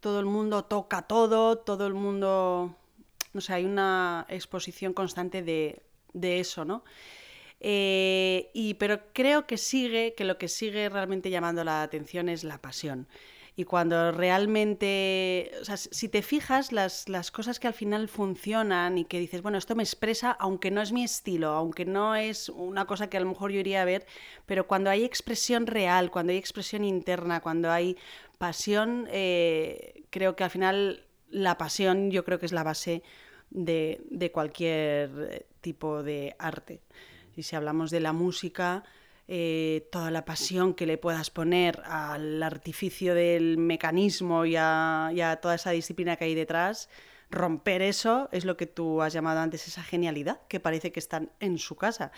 todo 0.00 0.20
el 0.20 0.26
mundo 0.26 0.64
toca 0.64 1.02
todo, 1.02 1.58
todo 1.58 1.86
el 1.86 1.94
mundo, 1.94 2.74
no 3.32 3.40
sé, 3.40 3.52
hay 3.52 3.64
una 3.64 4.26
exposición 4.28 4.92
constante 4.92 5.42
de, 5.42 5.82
eso, 6.40 6.64
¿no? 6.64 6.82
Eh, 7.60 8.50
y, 8.54 8.74
pero 8.74 9.12
creo 9.12 9.46
que 9.46 9.58
sigue, 9.58 10.14
que 10.16 10.24
lo 10.24 10.38
que 10.38 10.48
sigue 10.48 10.88
realmente 10.88 11.30
llamando 11.30 11.62
la 11.62 11.82
atención 11.82 12.28
es 12.28 12.42
la 12.42 12.58
pasión. 12.58 13.06
Y 13.56 13.64
cuando 13.64 14.12
realmente, 14.12 15.50
o 15.60 15.64
sea, 15.64 15.76
si 15.76 16.08
te 16.08 16.22
fijas, 16.22 16.72
las, 16.72 17.08
las, 17.08 17.30
cosas 17.30 17.58
que 17.58 17.66
al 17.66 17.74
final 17.74 18.08
funcionan 18.08 18.98
y 18.98 19.04
que 19.04 19.18
dices, 19.18 19.42
bueno, 19.42 19.58
esto 19.58 19.74
me 19.74 19.82
expresa, 19.82 20.30
aunque 20.32 20.70
no 20.70 20.80
es 20.80 20.92
mi 20.92 21.04
estilo, 21.04 21.50
aunque 21.50 21.84
no 21.84 22.14
es 22.14 22.48
una 22.48 22.86
cosa 22.86 23.08
que 23.08 23.16
a 23.16 23.20
lo 23.20 23.26
mejor 23.26 23.50
yo 23.52 23.60
iría 23.60 23.82
a 23.82 23.84
ver, 23.84 24.06
pero 24.46 24.66
cuando 24.66 24.90
hay 24.90 25.04
expresión 25.04 25.66
real, 25.66 26.10
cuando 26.10 26.32
hay 26.32 26.38
expresión 26.38 26.84
interna, 26.84 27.40
cuando 27.40 27.70
hay 27.70 27.96
pasión, 28.38 29.06
eh, 29.10 30.04
creo 30.10 30.36
que 30.36 30.44
al 30.44 30.50
final 30.50 31.04
la 31.30 31.58
pasión 31.58 32.10
yo 32.10 32.24
creo 32.24 32.38
que 32.38 32.46
es 32.46 32.52
la 32.52 32.62
base 32.62 33.02
de, 33.50 34.00
de 34.10 34.32
cualquier 34.32 35.46
tipo 35.60 36.02
de 36.02 36.34
arte. 36.38 36.80
Y 37.36 37.42
si 37.42 37.56
hablamos 37.56 37.90
de 37.90 38.00
la 38.00 38.12
música, 38.12 38.84
eh, 39.32 39.88
toda 39.92 40.10
la 40.10 40.24
pasión 40.24 40.74
que 40.74 40.86
le 40.86 40.98
puedas 40.98 41.30
poner 41.30 41.80
al 41.84 42.42
artificio 42.42 43.14
del 43.14 43.58
mecanismo 43.58 44.44
y 44.44 44.56
a, 44.56 45.38
toda 45.40 45.54
esa 45.54 45.70
disciplina 45.70 46.16
que 46.16 46.24
hay 46.24 46.34
detrás, 46.34 46.88
romper 47.30 47.80
eso 47.80 48.28
es 48.32 48.44
lo 48.44 48.56
que 48.56 48.66
tú 48.66 49.02
has 49.02 49.12
llamado 49.12 49.38
antes 49.38 49.68
esa 49.68 49.84
genialidad, 49.84 50.40
que 50.48 50.58
parece 50.58 50.90
que 50.90 50.98
están 50.98 51.30
en 51.38 51.58
su 51.58 51.76
casa. 51.76 52.10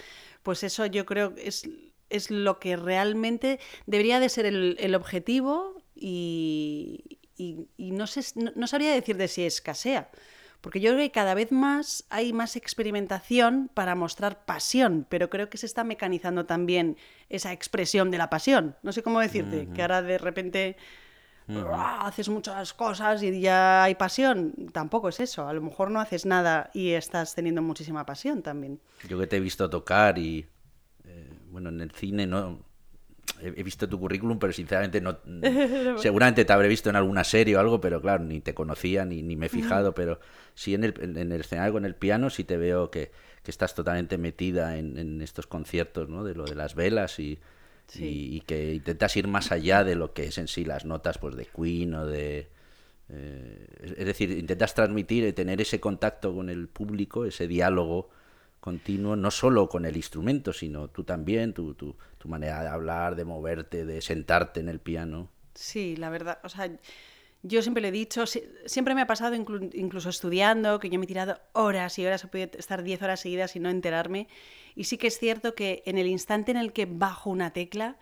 Pues 0.42 0.62
eso 0.62 0.86
yo 0.86 1.04
creo 1.04 1.34
es, 1.36 1.68
es 2.08 2.30
lo 2.30 2.58
que 2.58 2.76
realmente 2.76 3.60
debería 3.84 4.18
de 4.18 4.30
ser 4.30 4.46
el, 4.46 4.94
objetivo 4.94 5.82
y, 5.94 7.18
no, 7.76 8.06
sé, 8.06 8.22
no, 8.56 8.66
sabría 8.66 8.94
decir 8.94 9.18
de 9.18 9.28
si 9.28 9.44
escasea. 9.44 10.10
Porque 10.62 10.80
yo 10.80 10.92
creo 10.92 11.02
que 11.02 11.10
cada 11.10 11.34
vez 11.34 11.50
más 11.50 12.06
hay 12.08 12.32
más 12.32 12.54
experimentación 12.54 13.68
para 13.74 13.96
mostrar 13.96 14.44
pasión, 14.46 15.06
pero 15.08 15.28
creo 15.28 15.50
que 15.50 15.58
se 15.58 15.66
está 15.66 15.82
mecanizando 15.82 16.46
también 16.46 16.96
esa 17.28 17.52
expresión 17.52 18.12
de 18.12 18.18
la 18.18 18.30
pasión. 18.30 18.76
No 18.82 18.92
sé 18.92 19.02
cómo 19.02 19.18
decirte, 19.18 19.68
que 19.74 19.82
ahora 19.82 20.02
de 20.02 20.18
repente 20.18 20.76
haces 21.74 22.28
muchas 22.28 22.72
cosas 22.74 23.24
y 23.24 23.40
ya 23.40 23.82
hay 23.82 23.96
pasión. 23.96 24.54
Tampoco 24.72 25.08
es 25.08 25.18
eso. 25.18 25.48
A 25.48 25.52
lo 25.52 25.60
mejor 25.60 25.90
no 25.90 26.00
haces 26.00 26.26
nada 26.26 26.70
y 26.72 26.92
estás 26.92 27.34
teniendo 27.34 27.60
muchísima 27.60 28.06
pasión 28.06 28.40
también. 28.40 28.80
Yo 29.08 29.18
que 29.18 29.26
te 29.26 29.38
he 29.38 29.40
visto 29.40 29.68
tocar 29.68 30.16
y, 30.16 30.46
eh, 31.04 31.38
bueno, 31.50 31.70
en 31.70 31.80
el 31.80 31.90
cine 31.90 32.28
no 32.28 32.64
he 33.42 33.62
visto 33.62 33.88
tu 33.88 33.98
currículum, 33.98 34.38
pero 34.38 34.52
sinceramente 34.52 35.00
no. 35.00 35.18
seguramente 35.98 36.44
te 36.44 36.52
habré 36.52 36.68
visto 36.68 36.90
en 36.90 36.96
alguna 36.96 37.24
serie 37.24 37.56
o 37.56 37.60
algo, 37.60 37.80
pero 37.80 38.00
claro, 38.00 38.24
ni 38.24 38.40
te 38.40 38.54
conocía 38.54 39.04
ni, 39.04 39.22
ni 39.22 39.36
me 39.36 39.46
he 39.46 39.48
fijado. 39.48 39.94
Pero 39.94 40.20
sí 40.54 40.74
en 40.74 40.84
el, 40.84 40.94
en 41.00 41.32
el 41.32 41.40
escenario 41.40 41.72
con 41.72 41.84
el 41.84 41.94
piano, 41.94 42.30
sí 42.30 42.44
te 42.44 42.56
veo 42.56 42.90
que, 42.90 43.10
que 43.42 43.50
estás 43.50 43.74
totalmente 43.74 44.18
metida 44.18 44.78
en, 44.78 44.98
en, 44.98 45.20
estos 45.20 45.46
conciertos, 45.46 46.08
¿no? 46.08 46.24
De 46.24 46.34
lo 46.34 46.44
de 46.44 46.54
las 46.54 46.74
velas 46.74 47.18
y, 47.18 47.38
y, 47.94 48.40
que 48.42 48.74
intentas 48.74 49.16
ir 49.16 49.28
más 49.28 49.52
allá 49.52 49.84
de 49.84 49.96
lo 49.96 50.12
que 50.12 50.24
es 50.24 50.38
en 50.38 50.48
sí 50.48 50.64
las 50.64 50.84
notas 50.84 51.18
pues 51.18 51.36
de 51.36 51.46
Queen 51.46 51.94
o 51.94 52.06
de. 52.06 52.48
Eh, 53.08 53.66
es 53.98 54.06
decir, 54.06 54.30
intentas 54.30 54.74
transmitir 54.74 55.24
y 55.24 55.32
tener 55.32 55.60
ese 55.60 55.80
contacto 55.80 56.34
con 56.34 56.48
el 56.48 56.68
público, 56.68 57.26
ese 57.26 57.46
diálogo 57.48 58.10
continuo, 58.62 59.16
no 59.16 59.32
solo 59.32 59.68
con 59.68 59.84
el 59.86 59.96
instrumento, 59.96 60.52
sino 60.52 60.86
tú 60.86 61.02
también, 61.02 61.52
tu, 61.52 61.74
tu, 61.74 61.96
tu 62.16 62.28
manera 62.28 62.62
de 62.62 62.68
hablar, 62.68 63.16
de 63.16 63.24
moverte, 63.24 63.84
de 63.84 64.00
sentarte 64.00 64.60
en 64.60 64.68
el 64.68 64.78
piano. 64.78 65.30
Sí, 65.52 65.96
la 65.96 66.10
verdad, 66.10 66.38
o 66.44 66.48
sea, 66.48 66.70
yo 67.42 67.60
siempre 67.60 67.82
le 67.82 67.88
he 67.88 67.92
dicho, 67.92 68.24
siempre 68.66 68.94
me 68.94 69.00
ha 69.00 69.08
pasado 69.08 69.34
incluso 69.34 70.08
estudiando, 70.08 70.78
que 70.78 70.88
yo 70.90 71.00
me 71.00 71.06
he 71.06 71.08
tirado 71.08 71.40
horas 71.54 71.98
y 71.98 72.06
horas, 72.06 72.22
he 72.22 72.28
podido 72.28 72.50
estar 72.56 72.84
10 72.84 73.02
horas 73.02 73.18
seguidas 73.18 73.56
y 73.56 73.58
no 73.58 73.68
enterarme. 73.68 74.28
Y 74.76 74.84
sí 74.84 74.96
que 74.96 75.08
es 75.08 75.18
cierto 75.18 75.56
que 75.56 75.82
en 75.84 75.98
el 75.98 76.06
instante 76.06 76.52
en 76.52 76.56
el 76.56 76.72
que 76.72 76.86
bajo 76.86 77.30
una 77.30 77.52
tecla, 77.52 77.96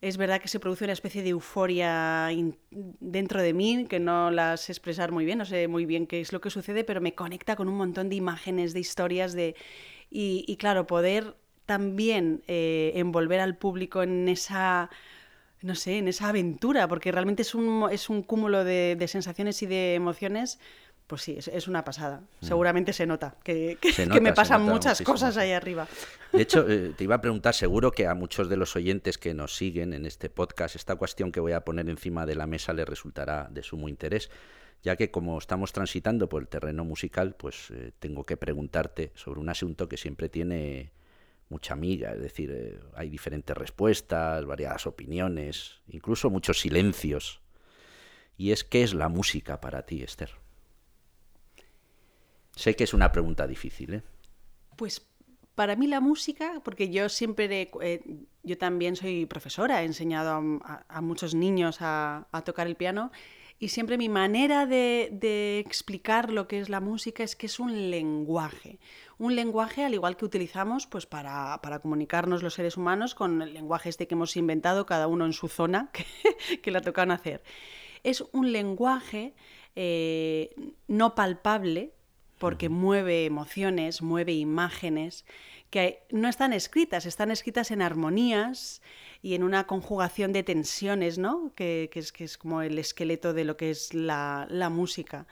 es 0.00 0.16
verdad 0.16 0.40
que 0.40 0.48
se 0.48 0.60
produce 0.60 0.84
una 0.84 0.94
especie 0.94 1.22
de 1.22 1.30
euforia 1.30 2.28
dentro 2.70 3.42
de 3.42 3.52
mí, 3.52 3.86
que 3.88 4.00
no 4.00 4.30
la 4.30 4.56
sé 4.56 4.72
expresar 4.72 5.12
muy 5.12 5.24
bien, 5.24 5.38
no 5.38 5.44
sé 5.44 5.68
muy 5.68 5.84
bien 5.84 6.06
qué 6.06 6.20
es 6.20 6.32
lo 6.32 6.40
que 6.40 6.50
sucede, 6.50 6.84
pero 6.84 7.00
me 7.00 7.14
conecta 7.14 7.54
con 7.54 7.68
un 7.68 7.76
montón 7.76 8.08
de 8.08 8.16
imágenes, 8.16 8.72
de 8.72 8.80
historias, 8.80 9.32
de... 9.34 9.54
Y, 10.12 10.56
claro, 10.56 10.86
poder 10.86 11.36
también 11.66 12.42
eh, 12.48 12.92
envolver 12.96 13.40
al 13.40 13.56
público 13.56 14.02
en 14.02 14.28
esa 14.28 14.90
no 15.62 15.74
sé, 15.74 15.98
en 15.98 16.08
esa 16.08 16.28
aventura, 16.28 16.88
porque 16.88 17.12
realmente 17.12 17.42
es 17.42 17.54
un, 17.54 17.86
es 17.90 18.08
un 18.08 18.22
cúmulo 18.22 18.64
de, 18.64 18.96
sensaciones 19.08 19.62
y 19.62 19.66
de 19.66 19.94
emociones. 19.94 20.58
Pues 21.10 21.22
sí, 21.22 21.36
es, 21.36 21.66
una 21.66 21.82
pasada. 21.82 22.20
Mm. 22.40 22.46
Seguramente 22.46 22.92
se 22.92 23.04
nota 23.04 23.34
que, 23.42 23.78
me 24.22 24.32
pasan 24.32 24.62
muchas 24.62 25.02
cosas 25.02 25.36
ahí 25.36 25.50
arriba. 25.50 25.88
De 26.32 26.40
hecho, 26.40 26.64
eh, 26.70 26.92
te 26.96 27.02
iba 27.02 27.16
a 27.16 27.20
preguntar, 27.20 27.52
seguro 27.52 27.90
que 27.90 28.06
a 28.06 28.14
muchos 28.14 28.48
de 28.48 28.56
los 28.56 28.76
oyentes 28.76 29.18
que 29.18 29.34
nos 29.34 29.56
siguen 29.56 29.92
en 29.92 30.06
este 30.06 30.30
podcast, 30.30 30.76
esta 30.76 30.94
cuestión 30.94 31.32
que 31.32 31.40
voy 31.40 31.50
a 31.50 31.64
poner 31.64 31.90
encima 31.90 32.26
de 32.26 32.36
la 32.36 32.46
mesa 32.46 32.72
les 32.74 32.88
resultará 32.88 33.48
de 33.50 33.64
sumo 33.64 33.88
interés, 33.88 34.30
ya 34.84 34.94
que 34.94 35.10
como 35.10 35.36
estamos 35.36 35.72
transitando 35.72 36.28
por 36.28 36.42
el 36.42 36.48
terreno 36.48 36.84
musical, 36.84 37.34
pues 37.34 37.72
eh, 37.72 37.90
tengo 37.98 38.24
que 38.24 38.36
preguntarte 38.36 39.10
sobre 39.16 39.40
un 39.40 39.48
asunto 39.48 39.88
que 39.88 39.96
siempre 39.96 40.28
tiene 40.28 40.92
mucha 41.48 41.74
amiga, 41.74 42.12
es 42.12 42.20
decir, 42.20 42.52
eh, 42.52 42.78
hay 42.94 43.10
diferentes 43.10 43.56
respuestas, 43.56 44.44
variadas 44.44 44.86
opiniones, 44.86 45.80
incluso 45.88 46.30
muchos 46.30 46.60
silencios. 46.60 47.40
Y 48.36 48.52
es, 48.52 48.62
¿qué 48.62 48.84
es 48.84 48.94
la 48.94 49.08
música 49.08 49.60
para 49.60 49.82
ti, 49.86 50.04
Esther? 50.04 50.30
Sé 52.60 52.76
que 52.76 52.84
es 52.84 52.92
una 52.92 53.10
pregunta 53.10 53.46
difícil, 53.46 53.94
¿eh? 53.94 54.02
Pues 54.76 55.08
para 55.54 55.76
mí 55.76 55.86
la 55.86 56.02
música, 56.02 56.60
porque 56.62 56.90
yo 56.90 57.08
siempre, 57.08 57.70
eh, 57.80 58.02
yo 58.42 58.58
también 58.58 58.96
soy 58.96 59.24
profesora, 59.24 59.80
he 59.80 59.86
enseñado 59.86 60.60
a, 60.62 61.00
muchos 61.00 61.34
niños 61.34 61.78
a, 61.80 62.28
tocar 62.44 62.66
el 62.66 62.76
piano 62.76 63.12
y 63.58 63.68
siempre 63.68 63.96
mi 63.96 64.10
manera 64.10 64.66
de, 64.66 65.58
explicar 65.64 66.30
lo 66.30 66.48
que 66.48 66.60
es 66.60 66.68
la 66.68 66.80
música 66.80 67.22
es 67.24 67.34
que 67.34 67.46
es 67.46 67.60
un 67.60 67.90
lenguaje. 67.90 68.78
Un 69.16 69.36
lenguaje 69.36 69.82
al 69.82 69.94
igual 69.94 70.18
que 70.18 70.26
utilizamos 70.26 70.86
pues, 70.86 71.06
para, 71.06 71.58
comunicarnos 71.80 72.42
los 72.42 72.52
seres 72.52 72.76
humanos 72.76 73.14
con 73.14 73.40
el 73.40 73.54
lenguaje 73.54 73.88
este 73.88 74.06
que 74.06 74.16
hemos 74.16 74.36
inventado 74.36 74.84
cada 74.84 75.06
uno 75.06 75.24
en 75.24 75.32
su 75.32 75.48
zona 75.48 75.90
que, 75.94 76.04
que 76.58 76.70
le 76.70 76.82
tocan 76.82 77.10
hacer. 77.10 77.42
Es 78.02 78.22
un 78.32 78.52
lenguaje 78.52 79.32
eh, 79.76 80.54
no 80.88 81.14
palpable 81.14 81.94
porque 82.40 82.70
mueve 82.70 83.26
emociones, 83.26 84.00
mueve 84.00 84.32
imágenes 84.32 85.26
que 85.68 86.02
no 86.10 86.26
están 86.26 86.54
escritas, 86.54 87.04
están 87.04 87.30
escritas 87.30 87.70
en 87.70 87.82
armonías 87.82 88.80
y 89.20 89.34
en 89.34 89.42
una 89.42 89.66
conjugación 89.66 90.32
de 90.32 90.42
tensiones, 90.42 91.18
¿no? 91.18 91.52
Que, 91.54 91.90
es, 91.94 92.12
que 92.12 92.24
es, 92.24 92.38
como 92.38 92.62
el 92.62 92.78
esqueleto 92.78 93.34
de 93.34 93.44
lo 93.44 93.58
que 93.58 93.70
es 93.70 93.92
la, 93.92 94.48
música. 94.72 95.26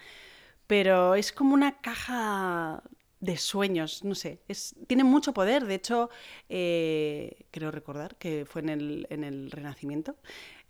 Pero 0.67 1.15
es 1.15 1.33
como 1.33 1.55
una 1.55 1.81
caja 1.81 2.83
de 3.21 3.39
sueños, 3.39 4.05
no 4.05 4.15
sé, 4.15 4.41
es, 4.47 4.77
tiene 4.87 5.03
mucho 5.03 5.33
poder. 5.33 5.65
De 5.65 5.77
hecho, 5.77 6.11
eh, 6.51 7.47
creo 7.51 7.71
recordar 7.71 8.17
que 8.17 8.45
fue 8.45 8.61
en 8.61 8.69
el, 8.69 9.07
en 9.09 9.25
el 9.25 9.51
Renacimiento. 9.51 10.15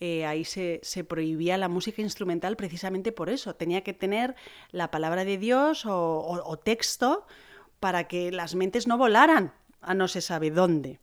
Eh, 0.00 0.26
ahí 0.26 0.44
se, 0.44 0.80
prohibía 1.08 1.58
la 1.58 1.68
música 1.68 2.02
instrumental 2.02 2.56
precisamente 2.56 3.12
por 3.12 3.30
eso. 3.30 3.54
Tenía 3.54 3.82
que 3.82 3.94
tener 3.94 4.36
la 4.70 4.90
palabra 4.90 5.24
de 5.24 5.38
Dios 5.38 5.84
o 5.86 6.60
texto 6.62 7.26
para 7.80 8.08
que 8.08 8.30
las 8.32 8.54
mentes 8.54 8.86
no 8.86 8.98
volaran 8.98 9.52
a 9.80 9.94
no 9.94 10.08
se 10.08 10.20
sabe 10.20 10.50
dónde. 10.50 11.00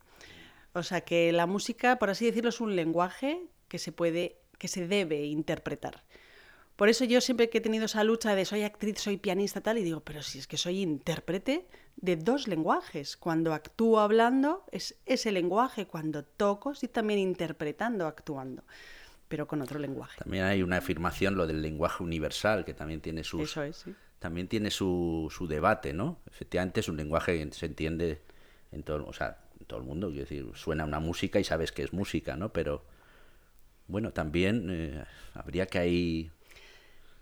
O 0.72 0.82
sea 0.82 1.00
que 1.00 1.32
la 1.32 1.46
música, 1.46 1.98
por 1.98 2.10
así 2.10 2.26
decirlo, 2.26 2.50
es 2.50 2.60
un 2.60 2.76
lenguaje 2.76 3.40
que 3.68 3.78
se 3.78 3.92
puede, 3.92 4.36
que 4.58 4.68
se 4.68 4.86
debe 4.86 5.24
interpretar. 5.24 6.04
Por 6.76 6.90
eso 6.90 7.04
yo 7.04 7.22
siempre 7.22 7.48
que 7.48 7.58
he 7.58 7.60
tenido 7.62 7.86
esa 7.86 8.04
lucha 8.04 8.34
de 8.34 8.44
soy 8.44 8.62
actriz, 8.62 8.98
soy 8.98 9.16
pianista, 9.16 9.62
tal, 9.62 9.78
y 9.78 9.82
digo, 9.82 10.00
pero 10.00 10.22
si 10.22 10.38
es 10.38 10.46
que 10.46 10.58
soy 10.58 10.80
intérprete 10.80 11.66
de 11.96 12.16
dos 12.16 12.48
lenguajes. 12.48 13.16
Cuando 13.16 13.54
actúo 13.54 14.00
hablando 14.00 14.64
es 14.70 14.94
ese 15.06 15.32
lenguaje, 15.32 15.86
cuando 15.86 16.22
toco 16.22 16.72
estoy 16.72 16.90
también 16.90 17.18
interpretando, 17.18 18.06
actuando, 18.06 18.62
pero 19.28 19.46
con 19.46 19.62
otro 19.62 19.78
lenguaje. 19.78 20.18
También 20.18 20.44
hay 20.44 20.62
una 20.62 20.76
afirmación, 20.76 21.34
lo 21.34 21.46
del 21.46 21.62
lenguaje 21.62 22.02
universal, 22.02 22.66
que 22.66 22.74
también 22.74 23.00
tiene 23.00 23.24
su 23.24 23.40
Eso 23.40 23.62
es, 23.62 23.76
sí. 23.76 23.94
También 24.18 24.46
tiene 24.46 24.70
su, 24.70 25.32
su 25.34 25.46
debate, 25.46 25.94
¿no? 25.94 26.20
Efectivamente 26.26 26.80
es 26.80 26.88
un 26.88 26.98
lenguaje 26.98 27.38
que 27.38 27.54
se 27.54 27.66
entiende 27.66 28.22
en 28.72 28.82
todo, 28.82 29.06
o 29.06 29.12
sea, 29.12 29.38
todo 29.66 29.80
el 29.80 29.86
mundo, 29.86 30.08
quiero 30.08 30.22
decir, 30.22 30.50
suena 30.54 30.84
una 30.84 31.00
música 31.00 31.40
y 31.40 31.44
sabes 31.44 31.72
que 31.72 31.82
es 31.82 31.92
música, 31.92 32.36
¿no? 32.36 32.52
Pero 32.52 32.84
bueno, 33.86 34.12
también 34.12 34.68
eh, 34.70 35.04
habría 35.32 35.66
que 35.66 35.78
ahí... 35.78 36.30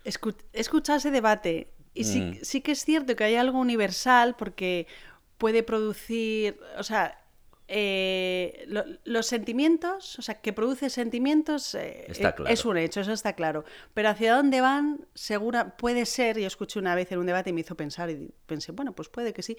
escuchar 0.05 0.99
ese 0.99 1.11
debate. 1.11 1.69
Y 1.95 2.05
sí, 2.05 2.21
mm. 2.21 2.39
sí 2.43 2.61
que 2.61 2.73
es 2.73 2.85
cierto 2.85 3.17
que 3.17 3.25
hay 3.25 3.37
algo 3.37 3.59
universal 3.59 4.35
porque 4.37 4.87
puede 5.39 5.63
producir, 5.63 6.59
o 6.79 6.83
sea, 6.83 7.25
eh, 7.67 8.67
los 9.05 9.27
sentimientos, 9.27 10.19
o 10.19 10.23
sea, 10.23 10.41
que 10.43 10.53
produce 10.53 10.91
sentimientos 10.91 11.75
eh, 11.75 12.07
es 12.47 12.65
un 12.67 12.77
hecho, 12.77 13.01
eso 13.01 13.13
está 13.13 13.33
claro. 13.33 13.65
Pero 13.95 14.11
hacia 14.11 14.37
dónde 14.37 14.61
van, 14.61 15.07
segura, 15.15 15.77
puede 15.77 16.05
ser, 16.05 16.39
yo 16.39 16.47
escuché 16.47 16.79
una 16.79 16.95
vez 16.95 17.11
en 17.13 17.21
un 17.21 17.27
debate 17.27 17.51
y 17.51 17.53
me 17.55 17.63
hizo 17.63 17.75
pensar 17.75 18.11
y 18.11 18.31
pensé, 18.47 18.73
bueno, 18.73 18.93
pues 18.93 19.09
puede 19.09 19.33
que 19.33 19.43
sí. 19.43 19.57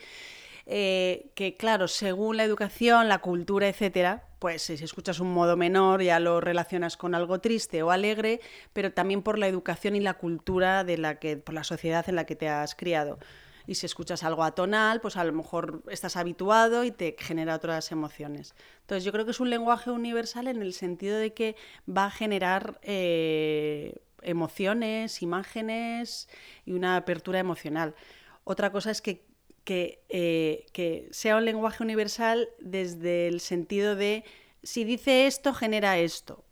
Eh, 0.67 1.31
que 1.35 1.55
claro, 1.55 1.87
según 1.87 2.37
la 2.37 2.43
educación, 2.43 3.07
la 3.07 3.19
cultura, 3.19 3.67
etcétera, 3.67 4.23
pues 4.45 4.61
si 4.61 4.73
escuchas 4.73 5.19
un 5.19 5.33
modo 5.33 5.57
menor 5.57 6.03
ya 6.03 6.19
lo 6.19 6.39
relacionas 6.39 6.97
con 6.97 7.15
algo 7.15 7.39
triste 7.41 7.81
o 7.81 7.89
alegre, 7.89 8.41
pero 8.73 8.93
también 8.93 9.23
por 9.23 9.39
la 9.39 9.47
educación 9.47 9.95
y 9.95 10.01
la 10.01 10.13
cultura 10.13 10.83
de 10.83 10.99
la 10.99 11.17
que, 11.17 11.35
por 11.35 11.55
la 11.55 11.63
sociedad 11.63 12.07
en 12.09 12.15
la 12.15 12.27
que 12.27 12.35
te 12.35 12.47
has 12.47 12.75
criado. 12.75 13.17
Y 13.65 13.73
si 13.73 13.87
escuchas 13.87 14.23
algo 14.23 14.43
atonal, 14.43 15.01
pues 15.01 15.17
a 15.17 15.23
lo 15.23 15.33
mejor 15.33 15.81
estás 15.89 16.15
habituado 16.15 16.83
y 16.83 16.91
te 16.91 17.15
genera 17.17 17.55
otras 17.55 17.91
emociones. 17.91 18.53
Entonces 18.81 19.03
yo 19.03 19.11
creo 19.11 19.25
que 19.25 19.31
es 19.31 19.39
un 19.39 19.49
lenguaje 19.49 19.89
universal 19.89 20.47
en 20.47 20.61
el 20.61 20.73
sentido 20.73 21.17
de 21.17 21.33
que 21.33 21.55
va 21.89 22.05
a 22.05 22.11
generar 22.11 22.79
eh, 22.83 23.95
emociones, 24.21 25.23
imágenes 25.23 26.29
y 26.67 26.73
una 26.73 26.97
apertura 26.97 27.39
emocional. 27.39 27.95
Otra 28.43 28.71
cosa 28.71 28.91
es 28.91 29.01
que 29.01 29.25
eh, 29.67 30.65
que, 30.71 31.07
sea 31.11 31.37
un 31.37 31.45
lenguaje 31.45 31.83
universal 31.83 32.49
desde 32.59 33.27
el 33.27 33.39
sentido 33.39 33.95
de 33.95 34.23
si 34.63 34.83
dice 34.83 35.27
esto, 35.27 35.53
genera 35.53 35.97
esto. 35.97 36.43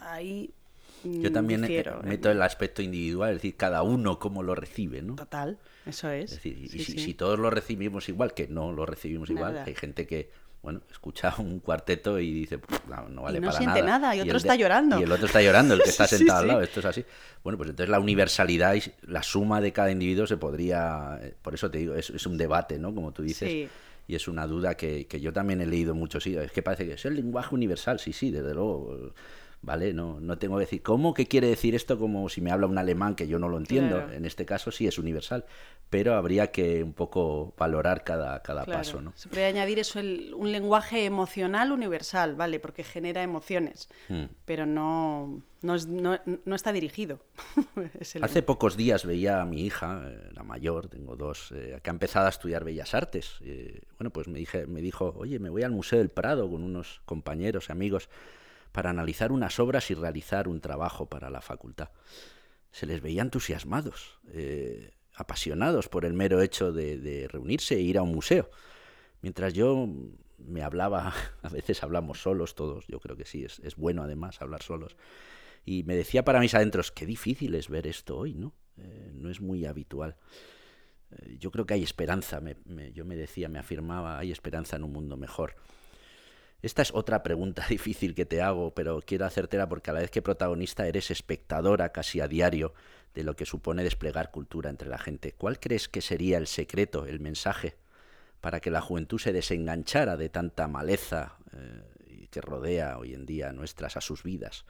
Ahí. 0.00 0.52
Yo 1.04 1.30
también 1.32 1.64
eh, 1.64 1.84
meto 2.02 2.30
el 2.30 2.42
aspecto 2.42 2.82
individual, 2.82 3.30
es 3.30 3.36
decir, 3.36 3.56
cada 3.56 3.82
uno 3.82 4.18
cómo 4.18 4.42
lo 4.42 4.54
recibe, 4.54 5.00
¿no? 5.00 5.14
Total, 5.14 5.58
eso 5.86 6.10
es. 6.10 6.32
Es 6.32 6.42
decir, 6.42 7.00
si, 7.00 7.14
todos 7.14 7.38
lo 7.38 7.50
recibimos 7.50 8.08
igual, 8.08 8.34
que 8.34 8.48
no 8.48 8.72
lo 8.72 8.84
recibimos 8.84 9.30
igual, 9.30 9.58
hay 9.58 9.74
gente 9.74 10.06
que 10.06 10.30
bueno, 10.62 10.80
escucha 10.90 11.34
un 11.38 11.60
cuarteto 11.60 12.18
y 12.18 12.32
dice, 12.32 12.58
no, 12.88 13.08
no 13.08 13.22
vale 13.22 13.38
y 13.38 13.40
no 13.40 13.46
para 13.48 13.58
siente 13.58 13.80
nada. 13.82 13.98
nada, 13.98 14.16
y 14.16 14.20
otro 14.20 14.36
está 14.36 14.56
llorando. 14.56 14.98
Y 15.00 15.04
el 15.04 15.12
otro 15.12 15.26
está 15.26 15.40
llorando, 15.42 15.74
el 15.74 15.82
que 15.82 15.90
está 15.90 16.06
Sí, 16.06 16.16
sentado 16.18 16.40
al 16.40 16.48
lado, 16.48 16.62
esto 16.62 16.80
es 16.80 16.86
así. 16.86 17.04
Bueno, 17.44 17.56
pues 17.56 17.70
entonces 17.70 17.90
la 17.90 18.00
universalidad 18.00 18.74
y 18.74 18.82
la 19.06 19.22
suma 19.22 19.60
de 19.60 19.72
cada 19.72 19.90
individuo 19.90 20.26
se 20.26 20.36
podría, 20.36 21.18
eh, 21.22 21.34
por 21.40 21.54
eso 21.54 21.70
te 21.70 21.78
digo, 21.78 21.94
es, 21.94 22.10
es 22.10 22.26
un 22.26 22.36
debate, 22.36 22.78
¿no? 22.78 22.94
Como 22.94 23.12
tú 23.12 23.22
dices. 23.22 23.48
Sí. 23.48 23.68
Y 24.10 24.14
es 24.14 24.26
una 24.26 24.46
duda 24.46 24.74
que, 24.74 25.06
que 25.06 25.20
yo 25.20 25.34
también 25.34 25.60
he 25.60 25.66
leído 25.66 25.94
mucho, 25.94 26.18
sí, 26.18 26.34
es 26.34 26.50
que 26.50 26.62
parece 26.62 26.86
que 26.86 26.94
es 26.94 27.04
el 27.04 27.14
lenguaje 27.14 27.54
universal, 27.54 28.00
sí, 28.00 28.14
sí, 28.14 28.30
desde 28.30 28.54
luego. 28.54 29.12
¿Vale? 29.60 29.92
No, 29.92 30.20
no 30.20 30.38
tengo 30.38 30.56
que 30.56 30.60
decir, 30.60 30.82
¿cómo 30.82 31.12
que 31.14 31.26
quiere 31.26 31.48
decir 31.48 31.74
esto 31.74 31.98
como 31.98 32.28
si 32.28 32.40
me 32.40 32.52
habla 32.52 32.68
un 32.68 32.78
alemán 32.78 33.16
que 33.16 33.26
yo 33.26 33.40
no 33.40 33.48
lo 33.48 33.58
entiendo? 33.58 33.96
Claro. 33.96 34.12
En 34.12 34.24
este 34.24 34.46
caso 34.46 34.70
sí 34.70 34.86
es 34.86 34.98
universal, 34.98 35.44
pero 35.90 36.14
habría 36.14 36.52
que 36.52 36.80
un 36.84 36.92
poco 36.92 37.54
valorar 37.58 38.04
cada, 38.04 38.40
cada 38.42 38.64
Claro. 38.64 38.78
paso, 38.78 39.00
¿no? 39.00 39.12
Se 39.16 39.28
podría 39.28 39.48
añadir 39.48 39.80
eso, 39.80 39.98
el- 39.98 40.32
un 40.34 40.52
lenguaje 40.52 41.04
emocional 41.04 41.72
universal, 41.72 42.36
¿vale? 42.36 42.60
Porque 42.60 42.84
genera 42.84 43.24
emociones, 43.24 43.88
Hmm. 44.08 44.26
pero 44.44 44.64
no, 44.64 45.42
no, 45.62 45.74
es- 45.74 45.88
no- 45.88 46.20
no 46.44 46.54
está 46.54 46.72
dirigido. 46.72 47.18
Es 48.00 48.14
el- 48.14 48.22
Hace 48.22 48.44
pocos 48.44 48.76
días 48.76 49.04
veía 49.04 49.42
a 49.42 49.44
mi 49.44 49.62
hija, 49.62 50.04
eh, 50.06 50.30
la 50.34 50.44
mayor, 50.44 50.86
tengo 50.88 51.16
dos, 51.16 51.50
eh, 51.52 51.80
que 51.82 51.90
ha 51.90 51.92
empezado 51.92 52.26
a 52.26 52.30
estudiar 52.30 52.62
Bellas 52.62 52.94
Artes. 52.94 53.38
Eh, 53.42 53.80
bueno, 53.98 54.10
pues 54.10 54.28
me, 54.28 54.38
dije, 54.38 54.68
me 54.68 54.80
dijo, 54.82 55.14
oye, 55.18 55.40
me 55.40 55.48
voy 55.50 55.64
al 55.64 55.72
Museo 55.72 55.98
del 55.98 56.10
Prado 56.10 56.48
con 56.48 56.62
unos 56.62 57.00
compañeros 57.06 57.70
amigos 57.70 58.08
para 58.78 58.90
analizar 58.90 59.32
unas 59.32 59.58
obras 59.58 59.90
y 59.90 59.94
realizar 59.94 60.46
un 60.46 60.60
trabajo 60.60 61.06
para 61.06 61.30
la 61.30 61.40
facultad. 61.40 61.88
Se 62.70 62.86
les 62.86 63.00
veía 63.00 63.22
entusiasmados, 63.22 64.20
eh, 64.28 64.92
apasionados 65.16 65.88
por 65.88 66.04
el 66.04 66.12
mero 66.12 66.40
hecho 66.42 66.72
de, 66.72 67.26
reunirse 67.28 67.74
e 67.74 67.80
ir 67.80 67.98
a 67.98 68.02
un 68.02 68.14
museo. 68.14 68.48
Mientras 69.20 69.52
yo 69.52 69.88
me 70.38 70.62
hablaba, 70.62 71.12
a 71.42 71.48
veces 71.48 71.82
hablamos 71.82 72.22
solos 72.22 72.54
todos, 72.54 72.86
yo 72.86 73.00
creo 73.00 73.16
que 73.16 73.24
sí, 73.24 73.44
es, 73.44 73.74
bueno 73.74 74.04
además 74.04 74.40
hablar 74.40 74.62
solos. 74.62 74.96
Y 75.66 75.82
me 75.82 75.96
decía 75.96 76.24
para 76.24 76.38
mis 76.38 76.54
adentros, 76.54 76.92
qué 76.92 77.04
difícil 77.04 77.56
es 77.56 77.68
ver 77.68 77.88
esto 77.88 78.16
hoy, 78.16 78.34
¿no? 78.34 78.54
Eh, 78.76 79.10
no 79.12 79.28
es 79.28 79.40
muy 79.40 79.66
habitual. 79.66 80.14
Eh, 81.10 81.36
yo 81.40 81.50
creo 81.50 81.66
que 81.66 81.74
hay 81.74 81.82
esperanza, 81.82 82.40
me- 82.40 82.92
yo 82.92 83.04
me 83.04 83.16
decía, 83.16 83.48
me 83.48 83.58
afirmaba, 83.58 84.20
hay 84.20 84.30
esperanza 84.30 84.76
en 84.76 84.84
un 84.84 84.92
mundo 84.92 85.16
mejor. 85.16 85.56
Esta 86.60 86.82
es 86.82 86.92
otra 86.92 87.22
pregunta 87.22 87.64
difícil 87.68 88.14
que 88.14 88.26
te 88.26 88.42
hago, 88.42 88.74
pero 88.74 89.00
quiero 89.00 89.26
hacértela 89.26 89.68
porque 89.68 89.90
a 89.90 89.94
la 89.94 90.00
vez 90.00 90.10
que 90.10 90.22
protagonista 90.22 90.86
eres 90.86 91.10
espectadora 91.10 91.92
casi 91.92 92.20
a 92.20 92.28
diario 92.28 92.74
de 93.14 93.22
lo 93.22 93.36
que 93.36 93.46
supone 93.46 93.84
desplegar 93.84 94.30
cultura 94.30 94.70
entre 94.70 94.88
la 94.88 94.98
gente. 94.98 95.32
¿Cuál 95.32 95.60
crees 95.60 95.88
que 95.88 96.00
sería 96.00 96.38
el 96.38 96.46
secreto, 96.46 97.06
el 97.06 97.20
mensaje, 97.20 97.76
para 98.40 98.60
que 98.60 98.70
la 98.70 98.80
juventud 98.80 99.18
se 99.18 99.32
desenganchara 99.32 100.16
de 100.16 100.28
tanta 100.28 100.68
maleza 100.68 101.36
eh, 101.52 102.26
que 102.30 102.40
rodea 102.40 102.98
hoy 102.98 103.14
en 103.14 103.26
día 103.26 103.52
nuestras 103.52 103.96
a 103.96 104.00
sus 104.00 104.22
vidas 104.22 104.64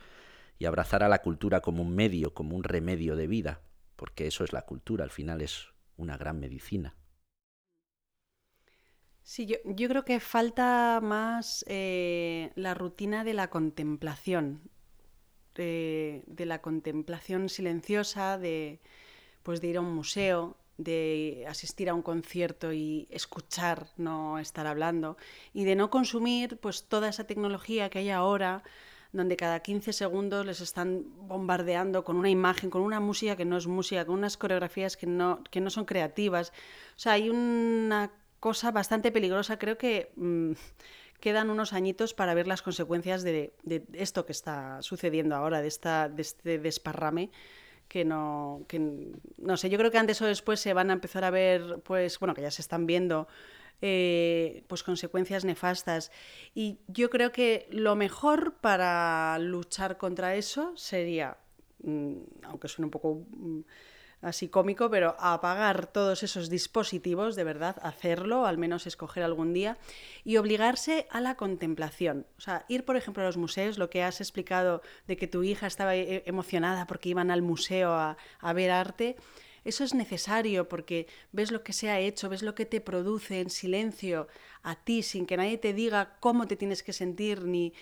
y 0.59 0.67
abrazara 0.67 1.09
la 1.09 1.23
cultura 1.23 1.61
como 1.61 1.83
un 1.83 1.95
medio, 1.95 2.35
como 2.35 2.57
un 2.57 2.65
remedio 2.65 3.17
de 3.17 3.27
vida? 3.27 3.61
Porque 3.97 4.27
eso 4.27 4.45
es 4.45 4.53
la 4.53 4.63
cultura, 4.63 5.05
al 5.05 5.11
final 5.11 5.41
es 5.41 5.69
una 5.97 6.17
gran 6.17 6.39
medicina. 6.39 6.95
Sí, 9.29 9.45
yo, 9.45 9.57
yo 9.67 9.91
creo 9.91 10.07
que 10.07 10.21
falta 10.21 11.01
más 11.03 11.63
eh, 11.69 12.51
la 12.55 12.73
rutina 12.73 13.25
de 13.25 13.35
la 13.35 13.51
contemplación, 13.51 14.63
de, 15.55 16.25
de 16.27 16.47
la 16.47 16.63
contemplación 16.63 17.51
silenciosa, 17.51 18.39
de, 18.39 18.81
pues 19.43 19.61
de 19.61 19.69
ir 19.69 19.77
a 19.77 19.83
un 19.83 19.95
museo, 19.95 20.57
de 20.79 21.45
asistir 21.47 21.91
a 21.91 21.95
un 21.95 22.01
concierto 22.01 22.73
y 22.73 23.07
escuchar, 23.11 23.89
no 23.99 24.39
estar 24.39 24.67
hablando, 24.67 25.19
y 25.53 25.65
de 25.65 25.77
no 25.77 25.91
consumir 25.91 26.57
pues 26.57 26.85
toda 26.85 27.11
esa 27.11 27.25
tecnología 27.25 27.91
que 27.91 27.99
hay 27.99 28.09
ahora, 28.09 28.63
donde 29.13 29.37
cada 29.37 29.61
15 29.61 29.93
segundos 29.93 30.47
les 30.47 30.63
están 30.63 31.05
bombardeando 31.29 32.03
con 32.03 32.17
una 32.17 32.31
imagen, 32.31 32.71
con 32.71 32.81
una 32.81 32.99
música 32.99 33.37
que 33.37 33.45
no 33.45 33.59
es 33.59 33.67
música, 33.67 34.07
con 34.07 34.15
unas 34.15 34.39
coreografías 34.39 34.97
que 34.97 35.07
no, 35.07 35.45
que 35.51 35.61
no 35.61 35.69
son 35.69 35.85
creativas. 35.85 36.51
O 36.97 36.99
sea, 36.99 37.13
hay 37.13 37.29
una 37.29 38.11
cosa 38.41 38.71
bastante 38.71 39.11
peligrosa. 39.13 39.59
Creo 39.59 39.79
que 39.79 40.13
mm, 40.17 40.53
quedan 41.21 41.51
unos 41.51 41.73
añitos 41.73 42.15
para 42.15 42.35
ver 42.35 42.47
las 42.47 42.63
consecuencias 42.63 43.23
de, 43.23 43.53
esto 43.93 44.27
que 44.27 44.33
está 44.33 44.81
sucediendo 44.83 45.35
ahora, 45.35 45.61
de, 45.61 45.69
esta, 45.69 46.13
este 46.17 46.59
desparrame 46.59 47.31
que 47.89 48.05
no, 48.05 48.65
que 48.69 48.79
no 49.39 49.57
sé, 49.57 49.71
yo 49.71 49.79
creo 49.79 49.91
que 49.91 49.99
antes 49.99 50.21
o 50.21 50.27
después 50.27 50.61
se 50.61 50.75
van 50.75 50.91
a 50.91 50.93
empezar 50.93 51.25
a 51.25 51.31
ver, 51.31 51.81
pues 51.85 52.19
bueno, 52.19 52.35
que 52.35 52.43
ya 52.43 52.51
se 52.51 52.61
están 52.61 52.87
viendo, 52.87 53.29
eh, 53.81 54.65
pues 54.67 54.83
consecuencias 54.83 55.45
nefastas. 55.45 56.13
Y 56.55 56.81
yo 56.87 57.09
creo 57.09 57.33
que 57.33 57.67
lo 57.71 57.97
mejor 57.97 58.57
para 58.61 59.39
luchar 59.39 59.97
contra 59.97 60.35
eso 60.35 60.77
sería, 60.77 61.39
mm, 61.83 62.15
aunque 62.43 62.69
suene 62.69 62.87
un 62.87 62.91
poco 62.91 63.25
mm, 63.31 63.61
así 64.21 64.49
cómico, 64.49 64.91
pero 64.91 65.17
apagar 65.19 65.87
todos 65.87 66.23
esos 66.23 66.51
dispositivos, 66.51 67.37
de 67.37 67.45
verdad, 67.45 67.77
hacerlo, 67.83 68.47
al 68.47 68.59
menos 68.59 68.87
escoger 68.87 69.23
algún 69.23 69.53
día, 69.53 69.79
y 70.25 70.37
obligarse 70.37 71.07
a 71.11 71.21
la 71.21 71.37
contemplación. 71.37 72.27
O 72.37 72.41
sea, 72.41 72.65
ir, 72.69 72.85
por 72.85 72.97
ejemplo, 72.97 73.23
a 73.23 73.27
los 73.27 73.37
museos, 73.37 73.79
lo 73.79 73.91
que 73.91 74.03
has 74.03 74.21
explicado 74.21 74.83
de 75.07 75.17
que 75.17 75.29
tu 75.29 75.43
hija 75.43 75.67
estaba 75.67 75.95
eh, 75.95 76.23
emocionada 76.27 76.87
porque 76.87 77.11
iban 77.11 77.31
al 77.31 77.43
museo 77.43 77.93
a, 77.93 78.17
a 78.41 78.53
ver 78.53 78.71
arte. 78.71 79.17
Eso 79.65 79.85
es 79.85 79.93
necesario 79.93 80.69
porque 80.69 81.07
ves 81.33 81.51
lo 81.51 81.63
que 81.63 81.73
se 81.73 81.91
ha 81.91 82.01
hecho, 82.01 82.29
ves 82.29 82.43
lo 82.43 82.55
que 82.55 82.65
te 82.65 82.81
produce 82.81 83.41
en 83.41 83.51
silencio 83.51 84.29
a 84.63 84.77
ti, 84.77 85.03
sin 85.03 85.27
que 85.27 85.37
nadie 85.37 85.59
te 85.59 85.75
diga 85.75 86.17
cómo 86.21 86.47
te 86.47 86.57
tienes 86.57 86.83
que 86.83 86.93
sentir, 86.93 87.45
ni 87.45 87.75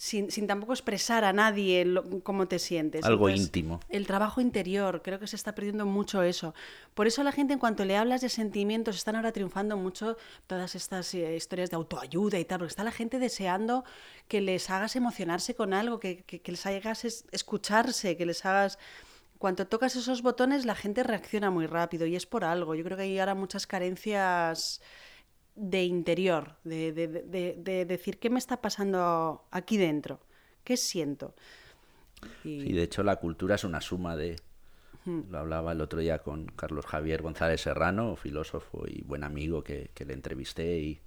sin, 0.00 0.30
sin 0.30 0.46
tampoco 0.46 0.72
expresar 0.74 1.24
a 1.24 1.32
nadie 1.32 1.84
lo- 1.84 2.04
cómo 2.22 2.46
te 2.46 2.60
sientes. 2.60 3.04
Algo 3.04 3.28
Entonces, 3.28 3.46
íntimo. 3.48 3.80
El 3.88 4.06
trabajo 4.06 4.40
interior, 4.40 5.02
creo 5.02 5.18
que 5.18 5.26
se 5.26 5.34
está 5.34 5.56
perdiendo 5.56 5.86
mucho 5.86 6.22
eso. 6.22 6.54
Por 6.94 7.08
eso 7.08 7.24
la 7.24 7.32
gente, 7.32 7.52
en 7.54 7.58
cuanto 7.58 7.84
le 7.84 7.96
hablas 7.96 8.20
de 8.20 8.28
sentimientos, 8.28 8.94
están 8.94 9.16
ahora 9.16 9.32
triunfando 9.32 9.76
mucho 9.76 10.16
todas 10.46 10.76
estas 10.76 11.12
eh, 11.14 11.34
historias 11.34 11.70
de 11.70 11.76
autoayuda 11.76 12.38
y 12.38 12.44
tal, 12.44 12.58
porque 12.60 12.70
está 12.70 12.84
la 12.84 12.92
gente 12.92 13.18
deseando 13.18 13.84
que 14.28 14.40
les 14.40 14.70
hagas 14.70 14.94
emocionarse 14.94 15.56
con 15.56 15.74
algo, 15.74 15.98
que, 15.98 16.22
que- 16.22 16.40
que 16.42 16.52
les 16.52 16.64
hagas 16.64 17.04
es- 17.04 17.24
escucharse, 17.32 18.16
que 18.16 18.24
les 18.24 18.46
hagas... 18.46 18.78
Cuando 19.38 19.66
tocas 19.66 19.96
esos 19.96 20.22
botones, 20.22 20.64
la 20.64 20.76
gente 20.76 21.02
reacciona 21.02 21.50
muy 21.50 21.66
rápido 21.66 22.06
y 22.06 22.14
es 22.14 22.24
por 22.26 22.44
algo. 22.44 22.76
Yo 22.76 22.84
creo 22.84 22.96
que 22.96 23.02
hay 23.02 23.18
ahora 23.18 23.34
muchas 23.34 23.66
carencias 23.66 24.80
de 25.58 25.84
interior, 25.84 26.56
de, 26.64 26.92
de- 26.92 27.08
de- 27.08 27.22
de- 27.22 27.56
de 27.58 27.84
decir 27.84 28.18
qué 28.18 28.30
me 28.30 28.38
está 28.38 28.60
pasando 28.60 29.44
aquí 29.50 29.76
dentro, 29.76 30.20
qué 30.64 30.76
siento. 30.76 31.34
Y- 32.44 32.60
Sí, 32.62 32.72
de 32.72 32.82
hecho 32.82 33.02
la 33.02 33.16
cultura 33.16 33.54
es 33.56 33.64
una 33.64 33.80
suma 33.80 34.16
de... 34.16 34.36
Lo 35.30 35.38
hablaba 35.38 35.72
el 35.72 35.80
otro 35.80 36.00
día 36.00 36.18
con 36.18 36.44
Carlos 36.48 36.84
Javier 36.84 37.22
González 37.22 37.62
Serrano, 37.62 38.14
filósofo 38.14 38.84
y 38.86 39.00
buen 39.02 39.24
amigo 39.24 39.64
que, 39.64 39.90
que 39.94 40.04
le 40.04 40.12
entrevisté 40.12 40.80
y, 40.80 41.00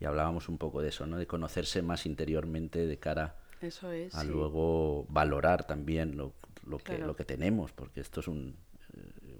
y 0.00 0.04
hablábamos 0.06 0.48
un 0.48 0.56
poco 0.56 0.80
de 0.80 0.88
eso, 0.88 1.06
¿no? 1.06 1.18
De 1.18 1.26
conocerse 1.26 1.82
más 1.82 2.06
interiormente 2.06 2.86
de 2.86 2.96
cara 2.98 3.36
Eso 3.60 3.92
es. 3.92 4.14
a 4.14 4.22
sí. 4.22 4.28
luego 4.28 5.04
valorar 5.10 5.66
también 5.66 6.16
lo, 6.16 6.32
lo 6.66 6.78
que, 6.78 6.96
lo 6.96 7.14
que 7.16 7.26
tenemos, 7.26 7.70
porque 7.72 8.00
esto 8.00 8.20
es 8.20 8.28
un... 8.28 8.56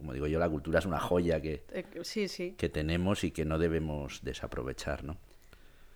Como 0.04 0.12
digo 0.12 0.26
yo, 0.26 0.38
la 0.38 0.50
cultura 0.50 0.80
es 0.80 0.84
una 0.84 1.00
joya 1.00 1.40
que, 1.40 1.62
Eh, 1.72 1.82
sí, 2.02 2.28
sí, 2.28 2.54
que 2.58 2.68
tenemos 2.68 3.24
y 3.24 3.30
que 3.30 3.46
no 3.46 3.58
debemos 3.58 4.20
desaprovechar, 4.22 5.02
¿no? 5.02 5.16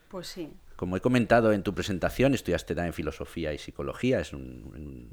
pues 0.09 0.29
sí. 0.29 0.49
Como 0.77 0.97
he 0.97 1.03
comentado 1.03 1.53
en 1.53 1.62
tu 1.62 1.75
presentación, 1.75 2.33
estudiaste 2.33 2.75
también 2.75 2.94
filosofía 2.94 3.53
y 3.53 3.59
psicología, 3.59 4.21
es 4.21 4.33
un- 4.33 4.73
un- 4.75 5.11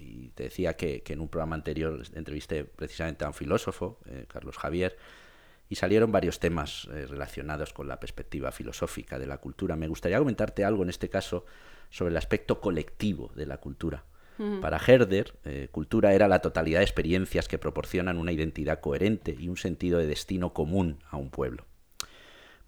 y 0.00 0.28
te 0.28 0.44
decía 0.44 0.74
que, 0.76 1.00
que 1.02 1.14
en 1.14 1.20
un 1.22 1.26
programa 1.28 1.56
anterior 1.56 2.00
entrevisté 2.14 2.62
precisamente 2.64 3.24
a 3.24 3.28
un 3.28 3.34
filósofo, 3.34 3.98
eh, 4.06 4.26
Carlos 4.28 4.56
Javier, 4.56 4.96
y 5.68 5.74
salieron 5.74 6.12
varios 6.12 6.38
temas 6.38 6.86
eh, 6.92 7.06
relacionados 7.08 7.72
con 7.72 7.88
la 7.88 7.98
perspectiva 7.98 8.52
filosófica 8.52 9.18
de 9.18 9.26
la 9.26 9.38
cultura. 9.38 9.74
Me 9.74 9.88
gustaría 9.88 10.20
comentarte 10.20 10.64
algo 10.64 10.84
en 10.84 10.90
este 10.90 11.08
caso 11.08 11.44
sobre 11.90 12.12
el 12.12 12.16
aspecto 12.16 12.60
colectivo 12.60 13.32
de 13.34 13.46
la 13.46 13.56
cultura. 13.56 14.04
Para 14.60 14.78
Herder, 14.78 15.34
eh, 15.44 15.68
cultura 15.70 16.12
era 16.12 16.28
la 16.28 16.40
totalidad 16.40 16.80
de 16.80 16.84
experiencias 16.84 17.48
que 17.48 17.58
proporcionan 17.58 18.18
una 18.18 18.32
identidad 18.32 18.80
coherente 18.80 19.34
y 19.38 19.48
un 19.48 19.56
sentido 19.56 19.98
de 19.98 20.06
destino 20.06 20.52
común 20.52 20.98
a 21.10 21.16
un 21.16 21.30
pueblo. 21.30 21.64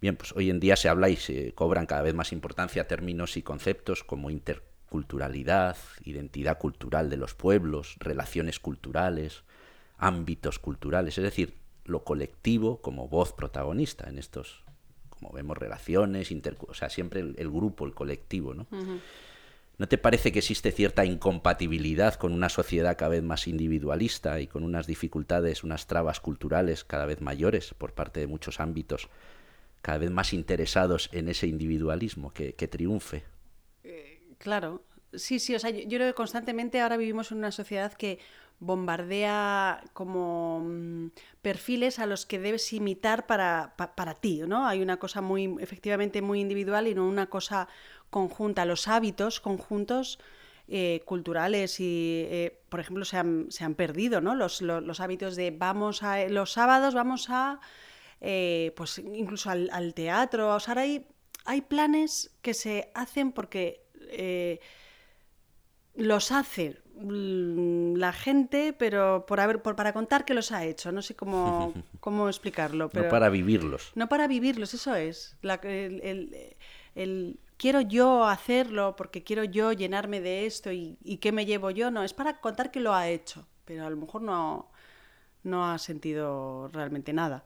Bien, 0.01 0.17
pues 0.17 0.33
hoy 0.35 0.49
en 0.49 0.61
día 0.61 0.77
se 0.77 0.89
habla 0.89 1.09
y 1.09 1.17
se 1.17 1.53
cobran 1.55 1.87
cada 1.87 2.03
vez 2.03 2.15
más 2.15 2.33
importancia 2.33 2.87
términos 2.87 3.37
y 3.37 3.43
conceptos 3.43 4.05
como 4.05 4.31
interculturalidad, 4.31 5.77
identidad 6.05 6.59
cultural 6.59 7.11
de 7.11 7.17
los 7.17 7.35
pueblos, 7.35 7.97
relaciones 7.99 8.61
culturales, 8.61 9.43
ámbitos 9.99 10.59
culturales, 10.59 11.19
es 11.19 11.25
decir, 11.25 11.55
lo 11.85 12.05
colectivo 12.05 12.81
como 12.81 13.09
voz 13.09 13.33
protagonista 13.33 14.09
en 14.09 14.19
estos, 14.19 14.63
como 15.11 15.33
vemos, 15.33 15.59
relaciones, 15.59 16.33
o 16.69 16.75
sea, 16.75 16.89
siempre 16.89 17.21
el, 17.21 17.35
el 17.39 17.51
grupo, 17.51 17.85
el 17.85 17.95
colectivo, 17.95 18.55
¿no? 18.55 18.67
¿No 19.79 19.87
te 19.87 19.97
parece 19.97 20.33
que 20.33 20.41
existe 20.41 20.73
cierta 20.73 21.05
incompatibilidad 21.05 22.15
con 22.15 22.33
una 22.33 22.49
sociedad 22.49 22.97
cada 22.99 23.11
vez 23.11 23.23
más 23.23 23.47
individualista 23.47 24.41
y 24.41 24.49
con 24.49 24.65
unas 24.65 24.89
dificultades, 24.89 25.63
unas 25.63 25.87
trabas 25.87 26.19
culturales 26.19 26.83
cada 26.83 27.07
vez 27.07 27.21
mayores 27.21 27.75
por 27.75 27.93
parte 27.93 28.19
de 28.19 28.27
muchos 28.27 28.59
ámbitos 28.59 29.09
cada 29.81 29.99
vez 29.99 30.11
más 30.11 30.33
interesados 30.33 31.09
en 31.13 31.29
ese 31.29 31.47
individualismo 31.47 32.33
que, 32.33 32.53
triunfe. 32.53 33.23
Eh, 33.85 34.21
claro, 34.39 34.83
sí, 35.13 35.39
sí, 35.39 35.55
o 35.55 35.59
sea, 35.61 35.71
yo, 35.71 35.83
yo, 35.83 35.99
creo 35.99 36.09
que 36.09 36.15
constantemente 36.15 36.81
ahora 36.81 36.97
vivimos 36.97 37.31
en 37.31 37.39
una 37.39 37.53
sociedad 37.53 37.93
que 37.93 38.19
bombardea 38.61 39.85
como 39.93 40.61
mm, 40.61 41.09
perfiles 41.43 41.99
a 41.99 42.07
los 42.07 42.27
que 42.27 42.39
debes 42.39 42.73
imitar 42.73 43.27
para, 43.27 43.75
para 43.77 44.15
ti, 44.15 44.43
¿no? 44.47 44.67
Hay 44.67 44.83
una 44.83 44.99
cosa 44.99 45.21
muy, 45.21 45.57
efectivamente, 45.61 46.23
muy 46.23 46.41
individual 46.41 46.89
y 46.89 46.95
no 46.95 47.07
una 47.07 47.27
cosa 47.27 47.69
conjunta. 48.11 48.65
Los 48.65 48.89
hábitos 48.89 49.41
conjuntos 49.41 50.19
eh, 50.67 51.01
culturales 51.05 51.81
y, 51.81 52.27
eh, 52.29 52.61
por 52.69 52.81
ejemplo, 52.81 53.05
se 53.05 53.17
han, 53.17 53.47
se 53.51 53.65
han 53.65 53.75
perdido, 53.75 54.21
¿no? 54.21 54.35
Los, 54.35 54.61
los, 54.61 55.01
hábitos 55.01 55.37
de 55.37 55.51
vamos 55.51 56.03
a, 56.03 56.27
los 56.29 56.53
sábados 56.53 56.95
vamos 56.95 57.31
a, 57.31 57.61
eh, 58.21 58.75
pues 58.77 58.99
incluso 58.99 59.51
al, 59.51 59.95
teatro. 59.95 60.55
O 60.55 60.61
sea, 60.61 60.75
hay, 60.79 61.07
hay 61.45 61.63
planes 61.63 62.37
que 62.43 62.55
se 62.55 62.91
hacen 62.95 63.33
porque 63.33 63.83
los 65.95 66.33
hace 66.33 66.71
mm, 66.71 66.88
la 67.01 68.13
gente, 68.13 68.75
pero 68.77 69.25
por 69.27 69.41
haber, 69.41 69.63
por, 69.63 69.77
para 69.77 69.93
contar 69.93 70.25
que 70.25 70.35
los 70.35 70.53
ha 70.53 70.65
hecho. 70.65 70.93
No 70.93 71.03
sé 71.03 71.15
cómo, 71.15 71.73
cómo 72.01 72.29
explicarlo. 72.29 72.89
Pero 72.91 73.05
no 73.05 73.11
para 73.11 73.29
vivirlos. 73.29 73.93
No 73.95 74.09
para 74.09 74.27
vivirlos, 74.27 74.75
eso 74.75 74.95
es. 74.95 75.37
La, 75.43 75.55
el, 75.63 76.47
el, 76.95 77.41
quiero 77.57 77.81
yo 77.81 78.25
hacerlo 78.25 78.97
porque 78.97 79.23
quiero 79.23 79.45
yo 79.45 79.73
llenarme 79.73 80.21
de 80.21 80.47
esto 80.47 80.73
y, 80.73 80.99
y 81.03 81.19
qué 81.19 81.33
me 81.33 81.47
llevo 81.47 81.71
yo. 81.71 81.91
No, 81.91 82.03
es 82.03 82.15
para 82.15 82.41
contar 82.41 82.71
que 82.71 82.81
lo 82.81 82.95
ha 82.95 83.09
hecho, 83.09 83.47
pero 83.65 83.87
a 83.87 83.91
lo 83.91 83.97
mejor 83.97 84.23
no, 84.23 84.71
no 85.43 85.71
ha 85.71 85.79
sentido 85.79 86.69
realmente 86.73 87.13
nada. 87.13 87.45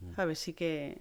Mm. 0.00 0.14
¿Sabes? 0.16 0.38
Sí 0.38 0.52
que... 0.52 0.98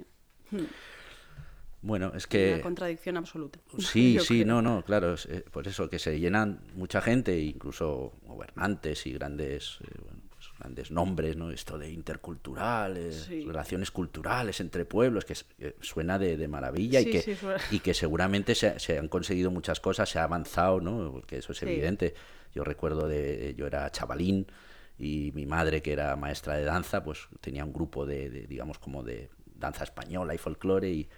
Bueno, 1.84 2.14
es 2.16 2.28
que... 2.28 2.54
Una 2.54 2.64
contradicción 2.64 3.18
absoluta. 3.18 3.60
Sí, 3.78 4.18
sí, 4.26 4.46
no, 4.46 4.62
no, 4.62 4.84
claro, 4.84 5.14
es, 5.14 5.26
eh, 5.26 5.44
por 5.52 5.68
eso 5.68 5.90
que 5.90 6.00
se 6.00 6.20
llenan 6.20 6.62
mucha 6.76 7.02
gente, 7.02 7.38
incluso 7.40 8.14
gobernantes 8.24 9.06
y 9.06 9.12
grandes, 9.14 9.80
eh, 9.84 10.00
pues 10.30 10.50
grandes 10.58 10.92
nombres, 10.92 11.36
¿no? 11.36 11.52
Esto 11.52 11.78
de 11.78 11.92
interculturales, 11.92 13.28
relaciones 13.28 13.92
culturales 13.92 14.62
entre 14.62 14.86
pueblos, 14.86 15.26
que, 15.26 15.36
suena 15.82 16.18
de, 16.18 16.48
maravilla 16.48 17.02
y, 17.02 17.06
que, 17.06 17.38
y 17.72 17.80
que 17.80 17.94
seguramente 17.94 18.56
se, 18.56 18.80
se, 18.80 18.98
han 18.98 19.10
conseguido 19.10 19.52
muchas 19.52 19.82
cosas, 19.82 20.10
se 20.10 20.20
ha 20.20 20.24
avanzado, 20.24 20.80
¿no? 20.80 21.12
Porque 21.12 21.38
eso 21.38 21.52
es 21.52 21.62
evidente. 21.64 22.16
Yo 22.56 22.64
recuerdo 22.64 23.10
de, 23.10 23.56
yo 23.58 23.68
era 23.68 23.92
chavalín 23.92 24.48
y 24.98 25.32
mi 25.34 25.46
madre, 25.46 25.82
que 25.82 25.92
era 25.92 26.16
maestra 26.16 26.56
de 26.56 26.64
danza, 26.64 27.04
pues 27.04 27.28
tenía 27.42 27.66
un 27.66 27.74
grupo 27.74 28.06
de, 28.06 28.30
de 28.30 28.48
digamos, 28.48 28.80
como 28.80 29.04
de 29.04 29.30
danza 29.56 29.84
española 29.84 30.34
y 30.34 30.38
folclore 30.38 30.90
y 30.90 31.10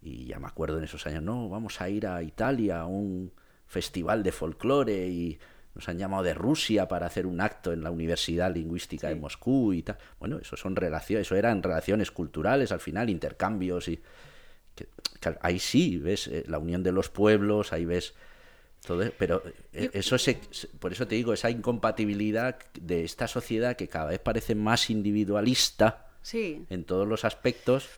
y 0.00 0.26
ya 0.26 0.38
me 0.38 0.46
acuerdo 0.46 0.78
en 0.78 0.84
esos 0.84 1.06
años, 1.06 1.22
no, 1.22 1.48
vamos 1.48 1.80
a 1.80 1.88
ir 1.88 2.06
a 2.06 2.22
Italia 2.22 2.80
a 2.80 2.86
un 2.86 3.32
festival 3.66 4.22
de 4.22 4.32
folclore 4.32 5.08
y 5.08 5.38
nos 5.74 5.88
han 5.88 5.98
llamado 5.98 6.22
de 6.22 6.34
Rusia 6.34 6.88
para 6.88 7.06
hacer 7.06 7.26
un 7.26 7.40
acto 7.40 7.72
en 7.72 7.82
la 7.82 7.90
Universidad 7.90 8.52
Lingüística 8.52 9.08
de 9.08 9.14
Moscú 9.14 9.72
y 9.72 9.82
tal. 9.82 9.98
Bueno, 10.18 10.38
eso 10.38 10.56
son 10.56 10.74
relaciones, 10.74 11.26
eso 11.26 11.36
eran 11.36 11.62
relaciones 11.62 12.10
culturales 12.10 12.72
al 12.72 12.80
final, 12.80 13.10
intercambios 13.10 13.88
y 13.88 14.00
ahí 15.40 15.58
sí 15.58 15.98
ves 15.98 16.28
eh, 16.28 16.44
la 16.48 16.58
unión 16.58 16.82
de 16.82 16.92
los 16.92 17.08
pueblos, 17.10 17.72
ahí 17.72 17.84
ves 17.84 18.14
todo, 18.84 19.04
pero 19.18 19.42
eh, 19.72 19.90
eso 19.92 20.18
se, 20.18 20.40
por 20.78 20.92
eso 20.92 21.06
te 21.06 21.16
digo 21.16 21.32
esa 21.32 21.50
incompatibilidad 21.50 22.58
de 22.80 23.04
esta 23.04 23.26
sociedad 23.26 23.76
que 23.76 23.88
cada 23.88 24.06
vez 24.06 24.20
parece 24.20 24.54
más 24.54 24.90
individualista 24.90 26.06
en 26.32 26.84
todos 26.84 27.06
los 27.06 27.24
aspectos 27.24 27.88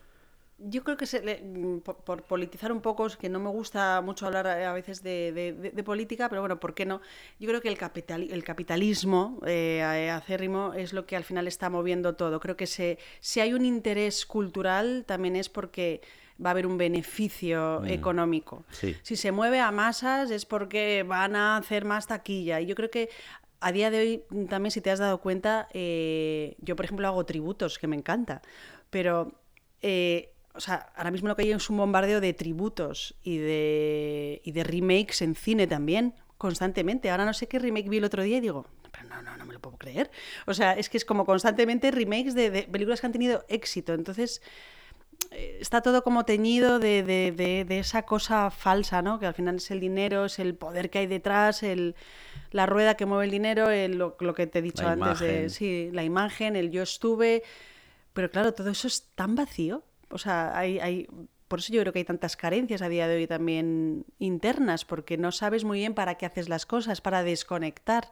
yo 0.62 0.84
creo 0.84 0.96
que 0.96 1.06
se 1.06 1.20
mm, 1.42 1.78
por, 1.80 2.22
politizar 2.24 2.72
un 2.72 2.80
poco, 2.80 3.06
es 3.06 3.16
que 3.16 3.28
no 3.28 3.40
me 3.40 3.48
gusta 3.48 4.00
mucho 4.02 4.26
hablar 4.26 4.46
a 4.46 4.72
veces 4.72 5.02
de, 5.02 5.82
política, 5.84 6.28
pero 6.28 6.42
bueno, 6.42 6.60
¿por 6.60 6.74
qué 6.74 6.84
no? 6.84 7.00
Yo 7.38 7.48
creo 7.48 7.60
que 7.60 7.68
el, 7.68 7.78
capital, 7.78 8.28
el 8.30 8.44
capitalismo 8.44 9.40
eh, 9.46 10.10
acérrimo 10.12 10.74
es 10.74 10.92
lo 10.92 11.06
que 11.06 11.16
al 11.16 11.24
final 11.24 11.46
está 11.46 11.70
moviendo 11.70 12.14
todo. 12.14 12.40
Creo 12.40 12.56
que 12.56 12.66
se, 12.66 12.98
si 13.20 13.40
hay 13.40 13.54
un 13.54 13.64
interés 13.64 14.26
cultural 14.26 15.04
también 15.06 15.36
es 15.36 15.48
porque 15.48 16.02
va 16.44 16.50
a 16.50 16.52
haber 16.52 16.66
un 16.66 16.78
beneficio 16.78 17.80
mm. 17.82 17.86
económico. 17.86 18.64
Si 19.02 19.16
se 19.16 19.32
mueve 19.32 19.60
a 19.60 19.70
masas 19.70 20.30
es 20.30 20.46
porque 20.46 21.04
van 21.06 21.36
a 21.36 21.56
hacer 21.56 21.84
más 21.84 22.06
taquilla. 22.06 22.60
Y 22.60 22.66
yo 22.66 22.74
creo 22.74 22.90
que 22.90 23.08
a 23.60 23.72
día 23.72 23.90
de 23.90 23.98
hoy 23.98 24.46
también, 24.48 24.70
si 24.70 24.80
te 24.80 24.90
has 24.90 24.98
dado 24.98 25.20
cuenta, 25.20 25.68
eh, 25.72 26.56
yo 26.58 26.76
por 26.76 26.84
ejemplo 26.84 27.06
hago 27.06 27.24
tributos, 27.24 27.78
que 27.78 27.86
me 27.86 27.96
encanta, 27.96 28.42
pero... 28.90 29.32
Eh, 29.82 30.34
o 30.54 30.60
sea, 30.60 30.92
ahora 30.96 31.10
mismo 31.10 31.28
lo 31.28 31.36
que 31.36 31.42
hay 31.42 31.52
es 31.52 31.70
un 31.70 31.76
bombardeo 31.76 32.20
de 32.20 32.32
tributos 32.32 33.14
y 33.22 33.38
de, 33.38 34.42
y 34.44 34.52
de 34.52 34.64
remakes 34.64 35.22
en 35.22 35.34
cine 35.34 35.66
también, 35.66 36.14
constantemente. 36.38 37.10
Ahora 37.10 37.24
no 37.24 37.34
sé 37.34 37.46
qué 37.46 37.58
remake 37.58 37.88
vi 37.88 37.98
el 37.98 38.04
otro 38.04 38.22
día 38.22 38.38
y 38.38 38.40
digo, 38.40 38.66
pero 38.90 39.08
no, 39.08 39.22
no, 39.22 39.36
no 39.36 39.44
me 39.44 39.54
lo 39.54 39.60
puedo 39.60 39.76
creer. 39.76 40.10
O 40.46 40.54
sea, 40.54 40.72
es 40.72 40.88
que 40.88 40.96
es 40.96 41.04
como 41.04 41.24
constantemente 41.24 41.90
remakes 41.90 42.34
de, 42.34 42.66
películas 42.70 43.00
que 43.00 43.06
han 43.06 43.12
tenido 43.12 43.44
éxito. 43.48 43.94
Entonces, 43.94 44.42
eh, 45.30 45.58
está 45.60 45.82
todo 45.82 46.02
como 46.02 46.24
teñido 46.24 46.80
de, 46.80 47.02
de, 47.04 47.78
esa 47.78 48.02
cosa 48.02 48.50
falsa, 48.50 49.02
¿no? 49.02 49.20
Que 49.20 49.26
al 49.26 49.34
final 49.34 49.56
es 49.56 49.70
el 49.70 49.78
dinero, 49.78 50.24
es 50.24 50.40
el 50.40 50.56
poder 50.56 50.90
que 50.90 50.98
hay 50.98 51.06
detrás, 51.06 51.62
el, 51.62 51.94
la 52.50 52.66
rueda 52.66 52.96
que 52.96 53.06
mueve 53.06 53.26
el 53.26 53.30
dinero, 53.30 53.68
lo, 53.88 54.16
lo, 54.18 54.34
que 54.34 54.48
te 54.48 54.58
he 54.58 54.62
dicho 54.62 54.88
antes, 54.88 55.20
de, 55.20 55.48
sí, 55.48 55.90
la 55.92 56.02
imagen, 56.02 56.56
el 56.56 56.70
yo 56.70 56.82
estuve. 56.82 57.44
Pero 58.12 58.30
claro, 58.30 58.52
todo 58.52 58.70
eso 58.70 58.88
es 58.88 59.06
tan 59.14 59.36
vacío 59.36 59.84
o 60.10 60.18
sea, 60.18 60.56
hay, 60.56 60.78
hay, 60.78 61.08
por 61.48 61.58
eso 61.58 61.72
yo 61.72 61.80
creo 61.80 61.92
que 61.92 62.00
hay 62.00 62.04
tantas 62.04 62.36
carencias 62.36 62.82
a 62.82 62.88
día 62.88 63.08
de 63.08 63.16
hoy 63.16 63.26
también 63.26 64.04
internas, 64.18 64.84
porque 64.84 65.16
no 65.16 65.32
sabes 65.32 65.64
muy 65.64 65.78
bien 65.78 65.94
para 65.94 66.16
qué 66.16 66.26
haces 66.26 66.48
las 66.48 66.66
cosas, 66.66 67.00
para 67.00 67.22
desconectar. 67.22 68.10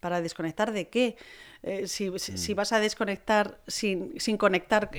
¿Para 0.00 0.22
desconectar 0.22 0.72
de 0.72 0.88
qué? 0.88 1.16
Eh, 1.62 1.86
si, 1.86 2.10
si, 2.18 2.54
mm. 2.54 2.56
vas 2.56 2.72
a 2.72 2.80
desconectar 2.80 3.60
sin, 3.66 4.18
sin 4.18 4.38
conectar 4.38 4.90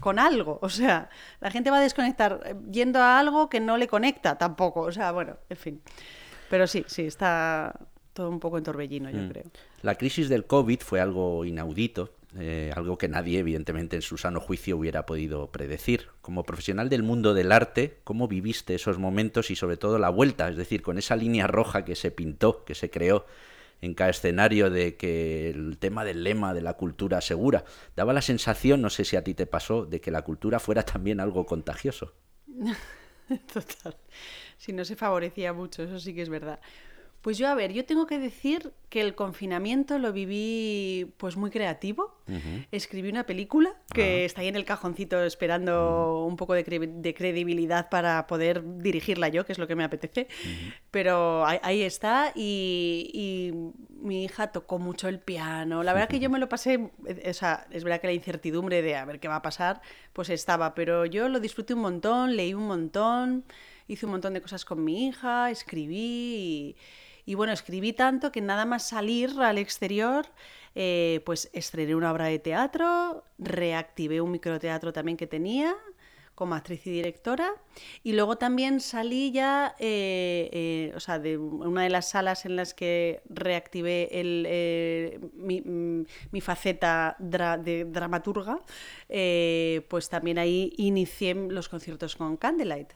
con 0.00 0.18
algo. 0.18 0.58
O 0.60 0.68
sea, 0.68 1.08
la 1.40 1.50
gente 1.50 1.70
va 1.70 1.78
a 1.78 1.80
desconectar 1.80 2.40
eh, 2.44 2.54
yendo 2.70 2.98
a 2.98 3.18
algo 3.18 3.48
que 3.48 3.58
no 3.58 3.78
le 3.78 3.88
conecta 3.88 4.36
tampoco. 4.36 4.80
O 4.82 4.92
sea, 4.92 5.12
bueno, 5.12 5.38
en 5.48 5.56
fin. 5.56 5.80
Pero 6.50 6.66
sí, 6.66 6.84
sí, 6.86 7.06
está 7.06 7.74
todo 8.12 8.28
un 8.28 8.38
poco 8.38 8.58
en 8.58 8.64
torbellino, 8.64 9.08
yo 9.08 9.22
mm. 9.22 9.28
creo. 9.30 9.44
La 9.80 9.94
crisis 9.94 10.28
del 10.28 10.44
COVID 10.44 10.80
fue 10.80 11.00
algo 11.00 11.46
inaudito 11.46 12.10
eh, 12.38 12.72
algo 12.74 12.98
que 12.98 13.08
nadie, 13.08 13.38
evidentemente, 13.38 13.96
en 13.96 14.02
su 14.02 14.16
sano 14.16 14.40
juicio 14.40 14.76
hubiera 14.76 15.06
podido 15.06 15.50
predecir. 15.52 16.08
Como 16.20 16.44
profesional 16.44 16.88
del 16.88 17.02
mundo 17.02 17.34
del 17.34 17.52
arte, 17.52 18.00
¿cómo 18.04 18.28
viviste 18.28 18.74
esos 18.74 18.98
momentos 18.98 19.50
y 19.50 19.56
sobre 19.56 19.76
todo 19.76 19.98
la 19.98 20.10
vuelta? 20.10 20.48
Es 20.48 20.56
decir, 20.56 20.82
con 20.82 20.98
esa 20.98 21.16
línea 21.16 21.46
roja 21.46 21.84
que 21.84 21.94
se 21.94 22.10
pintó, 22.10 22.64
que 22.64 22.74
se 22.74 22.90
creó 22.90 23.26
en 23.80 23.94
cada 23.94 24.10
escenario 24.10 24.70
de 24.70 24.96
que 24.96 25.50
el 25.50 25.78
tema 25.78 26.04
del 26.04 26.24
lema 26.24 26.54
de 26.54 26.62
la 26.62 26.74
cultura 26.74 27.20
segura 27.20 27.64
daba 27.94 28.12
la 28.12 28.22
sensación, 28.22 28.82
no 28.82 28.90
sé 28.90 29.04
si 29.04 29.16
a 29.16 29.24
ti 29.24 29.34
te 29.34 29.46
pasó, 29.46 29.84
de 29.84 30.00
que 30.00 30.10
la 30.10 30.22
cultura 30.22 30.58
fuera 30.58 30.82
también 30.82 31.20
algo 31.20 31.46
contagioso. 31.46 32.14
Total. 33.52 33.96
Si 34.56 34.72
no 34.72 34.84
se 34.84 34.96
favorecía 34.96 35.52
mucho, 35.52 35.82
eso 35.82 36.00
sí 36.00 36.14
que 36.14 36.22
es 36.22 36.28
verdad. 36.28 36.60
Pues 37.24 37.38
yo, 37.38 37.48
a 37.48 37.54
ver, 37.54 37.72
yo 37.72 37.86
tengo 37.86 38.06
que 38.06 38.18
decir 38.18 38.74
que 38.90 39.00
el 39.00 39.14
confinamiento 39.14 39.98
lo 39.98 40.12
viví 40.12 41.10
pues 41.16 41.38
muy 41.38 41.50
creativo. 41.50 42.18
Escribí 42.70 43.08
una 43.08 43.24
película 43.24 43.74
que 43.94 44.26
está 44.26 44.42
ahí 44.42 44.48
en 44.48 44.56
el 44.56 44.66
cajoncito 44.66 45.24
esperando 45.24 46.26
un 46.26 46.36
poco 46.36 46.52
de, 46.52 46.64
credibilidad 46.64 47.88
para 47.88 48.26
poder 48.26 48.62
dirigirla 48.76 49.28
yo, 49.28 49.46
que 49.46 49.52
es 49.52 49.58
lo 49.58 49.66
que 49.66 49.74
me 49.74 49.84
apetece. 49.84 50.28
Pero 50.90 51.46
ahí, 51.46 51.80
está 51.80 52.30
y, 52.34 53.54
mi 53.88 54.24
hija 54.24 54.48
tocó 54.48 54.78
mucho 54.78 55.08
el 55.08 55.18
piano. 55.18 55.82
La 55.82 55.94
verdad 55.94 56.10
que 56.10 56.20
yo 56.20 56.28
me 56.28 56.38
lo 56.38 56.50
pasé, 56.50 56.90
o 57.26 57.32
sea, 57.32 57.66
es 57.70 57.84
verdad 57.84 58.02
que 58.02 58.08
la 58.08 58.12
incertidumbre 58.12 58.82
de 58.82 58.96
a 58.96 59.06
ver 59.06 59.18
qué 59.18 59.28
va 59.28 59.36
a 59.36 59.42
pasar, 59.42 59.80
pues 60.12 60.28
estaba, 60.28 60.74
pero 60.74 61.06
yo 61.06 61.30
lo 61.30 61.40
disfruté 61.40 61.72
un 61.72 61.80
montón, 61.80 62.36
leí 62.36 62.52
un 62.52 62.66
montón, 62.66 63.46
hice 63.88 64.04
un 64.04 64.12
montón 64.12 64.34
de 64.34 64.42
cosas 64.42 64.66
con 64.66 64.84
mi 64.84 65.06
hija, 65.06 65.50
escribí 65.50 65.96
y 65.96 66.76
y 67.26 67.34
bueno, 67.34 67.52
escribí 67.52 67.92
tanto 67.92 68.32
que 68.32 68.40
nada 68.40 68.64
más 68.64 68.88
salir 68.88 69.30
al 69.40 69.58
exterior, 69.58 70.26
eh, 70.74 71.22
pues 71.24 71.50
estrené 71.52 71.94
una 71.94 72.12
obra 72.12 72.26
de 72.26 72.38
teatro, 72.38 73.24
reactivé 73.38 74.20
un 74.20 74.32
microteatro 74.32 74.92
también 74.92 75.16
que 75.16 75.26
tenía 75.26 75.74
como 76.34 76.54
actriz 76.54 76.86
y 76.86 76.90
directora. 76.90 77.52
Y 78.02 78.12
luego 78.12 78.36
también 78.36 78.80
salí 78.80 79.30
ya, 79.32 79.74
eh, 79.78 80.48
eh, 80.52 80.92
o 80.96 81.00
sea, 81.00 81.18
de 81.18 81.38
una 81.38 81.82
de 81.82 81.90
las 81.90 82.10
salas 82.10 82.44
en 82.44 82.56
las 82.56 82.74
que 82.74 83.22
reactivé 83.28 84.20
el, 84.20 84.44
eh, 84.48 85.20
mi, 85.34 86.40
faceta 86.40 87.16
de 87.18 87.84
dramaturga, 87.84 88.58
pues 89.88 90.08
también 90.08 90.38
ahí 90.38 90.72
inicié 90.76 91.34
los 91.34 91.68
conciertos 91.68 92.16
con 92.16 92.36
Candlelight. 92.36 92.92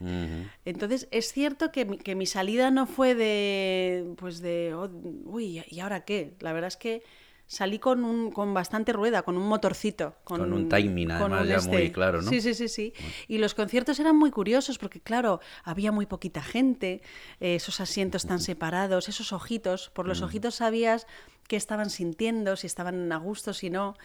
Entonces, 0.65 1.09
es 1.11 1.33
cierto 1.33 1.73
que 1.73 1.85
mi, 1.85 1.99
que 1.99 2.15
mi, 2.15 2.27
salida 2.27 2.71
no 2.71 2.87
fue 2.87 3.15
de, 3.15 4.15
pues 4.17 4.41
de, 4.41 4.75
oh, 4.75 4.91
uy, 5.25 5.63
¿y 5.67 5.81
ahora 5.81 6.05
qué? 6.05 6.35
La 6.41 6.53
verdad 6.53 6.69
es 6.69 6.77
que 6.77 7.03
salí 7.49 7.79
con, 7.79 8.05
un, 8.05 8.31
con 8.31 8.55
bastante 8.55 8.93
rueda, 8.93 9.23
con 9.23 9.37
un 9.37 9.49
motorcito. 9.49 10.15
Con, 10.23 10.53
un 10.53 10.69
timing, 10.69 11.11
además, 11.11 11.49
ya 11.49 11.61
muy 11.63 11.77
este. 11.77 11.93
claro, 11.93 12.23
¿no? 12.23 12.31
Sí, 12.31 12.41
sí, 12.41 12.55
sí, 12.55 12.69
sí. 12.69 12.93
Y 13.27 13.39
los 13.39 13.55
conciertos 13.55 13.99
eran 13.99 14.17
muy 14.17 14.31
curiosos 14.31 14.79
porque, 14.79 15.01
claro, 15.01 15.41
había 15.65 15.91
muy 15.91 16.07
poquita 16.07 16.43
gente, 16.43 17.03
eh, 17.41 17.57
esos 17.57 17.81
asientos 17.81 18.27
tan 18.27 18.39
separados, 18.39 19.09
esos 19.09 19.33
ojitos, 19.33 19.91
por 19.91 20.07
los 20.07 20.21
mm. 20.21 20.25
ojitos 20.25 20.55
sabías 20.57 21.07
qué 21.49 21.57
estaban 21.57 21.89
sintiendo, 21.89 22.55
si 22.57 22.67
estaban 22.67 23.11
a 23.11 23.17
gusto, 23.17 23.55
si 23.55 23.71
no. 23.71 23.97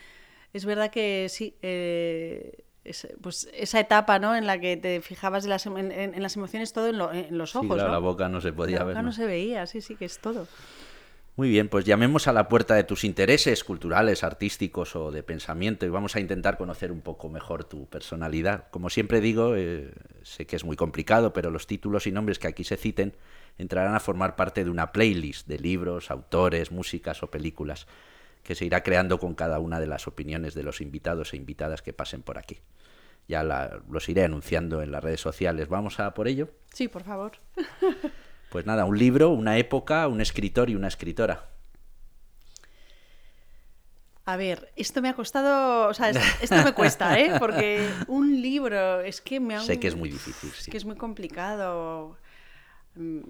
Es 0.54 0.64
verdad 0.66 0.90
que 0.90 1.28
sí, 1.30 1.58
eh, 1.62 2.64
pues 3.22 3.50
esa 3.54 3.80
etapa 3.80 4.20
¿no? 4.20 4.36
en 4.36 4.48
la 4.48 4.58
que 4.60 4.78
te 4.78 5.02
fijabas 5.02 5.44
en 5.44 5.50
las, 5.50 5.66
en, 5.66 6.22
las 6.22 6.38
emociones 6.38 6.72
todo 6.72 6.88
en, 7.12 7.38
los 7.38 7.56
ojos. 7.58 7.78
Sí, 7.82 7.88
la 7.88 7.98
boca 7.98 8.30
no 8.30 8.40
se 8.40 8.54
podía 8.54 8.80
la 8.80 8.84
ver. 8.86 8.96
boca 8.96 9.02
¿no? 9.04 9.12
se 9.12 9.26
veía, 9.26 9.68
sí, 9.68 9.82
sí, 9.82 9.96
que 9.96 10.06
es 10.06 10.20
todo. 10.20 10.48
Muy 11.36 11.50
bien, 11.50 11.68
pues 11.68 11.84
llamemos 11.84 12.28
a 12.28 12.34
la 12.34 12.48
puerta 12.48 12.76
de 12.76 12.84
tus 12.84 13.04
intereses 13.04 13.64
culturales, 13.64 14.24
artísticos 14.24 14.96
o 14.96 15.12
de 15.12 15.24
pensamiento 15.24 15.84
y 15.84 15.90
vamos 15.90 16.16
a 16.16 16.20
intentar 16.20 16.58
conocer 16.58 16.92
un 16.92 17.02
poco 17.02 17.28
mejor 17.28 17.64
tu 17.64 17.88
personalidad. 17.88 18.70
Como 18.70 18.92
siempre 18.92 19.20
digo, 19.20 19.56
eh, 19.56 19.92
sé 20.22 20.46
que 20.46 20.56
es 20.56 20.64
muy 20.64 20.76
complicado, 20.76 21.34
pero 21.34 21.50
los 21.50 21.66
títulos 21.66 22.06
y 22.06 22.12
nombres 22.12 22.38
que 22.38 22.48
aquí 22.48 22.64
se 22.64 22.78
citen 22.78 23.16
entrarán 23.58 23.96
a 23.96 24.00
formar 24.00 24.36
parte 24.36 24.64
de 24.64 24.70
una 24.70 24.92
playlist 24.92 25.48
de 25.48 25.58
libros, 25.58 26.12
autores, 26.12 26.72
músicas 26.72 27.24
o 27.24 27.32
películas 27.32 27.88
que 28.44 28.54
se 28.54 28.66
irá 28.66 28.84
creando 28.84 29.18
con 29.18 29.34
cada 29.34 29.58
una 29.58 29.80
de 29.80 29.88
las 29.88 30.08
opiniones 30.08 30.54
de 30.54 30.62
los 30.62 30.82
invitados 30.82 31.34
e 31.34 31.38
invitadas 31.38 31.82
que 31.82 31.94
pasen 31.94 32.22
por 32.22 32.38
aquí. 32.38 32.60
Ya 33.28 33.44
los 33.44 34.08
iré 34.08 34.24
anunciando 34.24 34.84
en 34.84 34.92
las 34.92 35.04
redes 35.04 35.22
sociales. 35.22 35.68
¿Vamos 35.68 36.00
a 36.00 36.14
por 36.14 36.28
ello? 36.28 36.50
Sí, 36.74 36.88
por 36.88 37.04
favor. 37.04 37.32
Pues 38.54 38.68
nada, 38.68 38.86
un 38.86 39.00
libro, 39.00 39.32
una 39.32 39.58
época, 39.58 40.08
un 40.08 40.22
escritor 40.22 40.70
y 40.70 40.76
una 40.76 40.88
escritora. 40.88 41.50
A 44.26 44.38
ver, 44.38 44.72
esto 44.76 45.02
me 45.02 45.10
ha 45.10 45.16
costado, 45.16 45.90
o 45.90 45.94
sea, 45.96 46.12
esto 46.12 46.64
me 46.64 46.72
cuesta, 46.76 47.20
¿eh? 47.20 47.32
Porque 47.40 47.84
un 48.08 48.44
libro, 48.44 49.02
es 49.02 49.22
que 49.22 49.40
me 49.40 49.56
ha... 49.56 49.60
Sé 49.60 49.80
que 49.80 49.88
es 49.88 49.96
muy 49.96 50.08
difícil, 50.08 50.52
sí. 50.52 50.66
Es 50.66 50.68
que 50.68 50.78
es 50.78 50.86
muy 50.86 50.96
complicado. 50.96 52.16
Mm, 52.94 53.22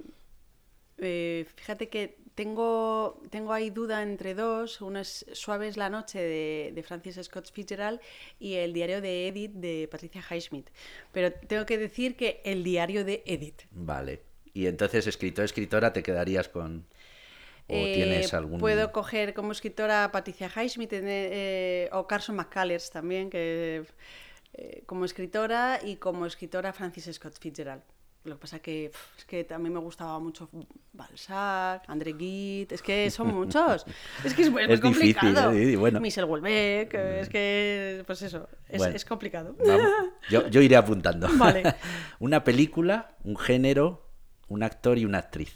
eh, 0.98 1.48
fíjate 1.56 1.88
que 1.88 2.18
tengo, 2.36 3.22
tengo 3.30 3.54
ahí 3.54 3.70
duda 3.70 4.04
entre 4.04 4.34
dos. 4.34 4.82
Uno 4.82 5.00
es 5.00 5.26
Suaves 5.32 5.78
la 5.78 5.90
noche 5.90 6.20
de, 6.20 6.84
Francis 6.86 7.18
Scott 7.24 7.50
Fitzgerald 7.50 8.02
y 8.42 8.56
el 8.56 8.74
diario 8.74 9.00
de 9.00 9.30
Edith 9.30 9.54
de 9.54 9.88
Patricia 9.90 10.22
Highsmith. 10.30 10.70
Pero 11.14 11.32
tengo 11.32 11.66
que 11.66 11.78
decir 11.78 12.18
que 12.18 12.42
el 12.44 12.62
diario 12.66 13.06
de 13.06 13.24
Edith. 13.26 13.62
Vale. 13.72 14.33
Y 14.54 14.68
entonces, 14.68 15.08
escritor, 15.08 15.46
escritora, 15.46 15.94
¿te 15.94 16.04
quedarías 16.04 16.48
con...? 16.48 16.86
¿O 17.68 17.76
eh, 17.76 17.94
tienes 17.96 18.34
algún...? 18.34 18.60
Puedo 18.60 18.92
coger 18.92 19.34
como 19.34 19.52
escritora 19.52 20.04
a 20.04 20.12
Patricia 20.12 20.52
Highsmith 20.54 20.92
eh, 20.94 21.90
o 21.92 22.08
Carson 22.08 22.36
McCullers 22.36 22.92
también, 22.92 23.30
que 23.30 23.86
eh, 24.54 24.84
como 24.86 25.06
escritora 25.06 25.80
y 25.84 25.96
como 25.96 26.26
escritora 26.26 26.74
Francis 26.74 27.10
Scott 27.12 27.40
Fitzgerald. 27.40 27.82
Lo 28.26 28.36
que 28.36 28.42
pasa 28.42 28.60
que 28.60 28.92
es 29.18 29.26
que 29.26 29.44
también 29.44 29.74
me 29.74 29.80
gustaba 29.80 30.18
mucho 30.20 30.50
Balzac, 30.94 31.84
André 31.88 32.14
Gide, 32.18 32.74
es 32.76 32.82
que 32.82 33.10
son 33.10 33.28
muchos. 33.36 33.86
Es 34.24 34.34
que 34.34 34.44
es 34.44 34.50
muy, 34.50 34.66
complicado. 34.80 35.52
Difícil, 35.52 35.78
bueno. 35.78 36.00
Michel 36.00 36.26
Houellebecq, 36.26 36.94
es 36.94 37.30
que, 37.30 38.04
pues 38.06 38.22
eso, 38.22 38.48
es, 38.70 39.04
complicado. 39.04 39.58
Yo, 40.30 40.48
yo, 40.48 40.62
iré 40.62 40.78
apuntando. 40.78 41.28
Vale. 41.38 41.64
una 42.20 42.44
película, 42.44 43.10
un 43.24 43.36
género, 43.36 44.13
un 44.48 44.64
actor 44.64 44.98
y 44.98 45.06
una 45.06 45.20
actriz. 45.20 45.56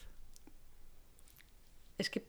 Es 1.97 2.09
que 2.09 2.27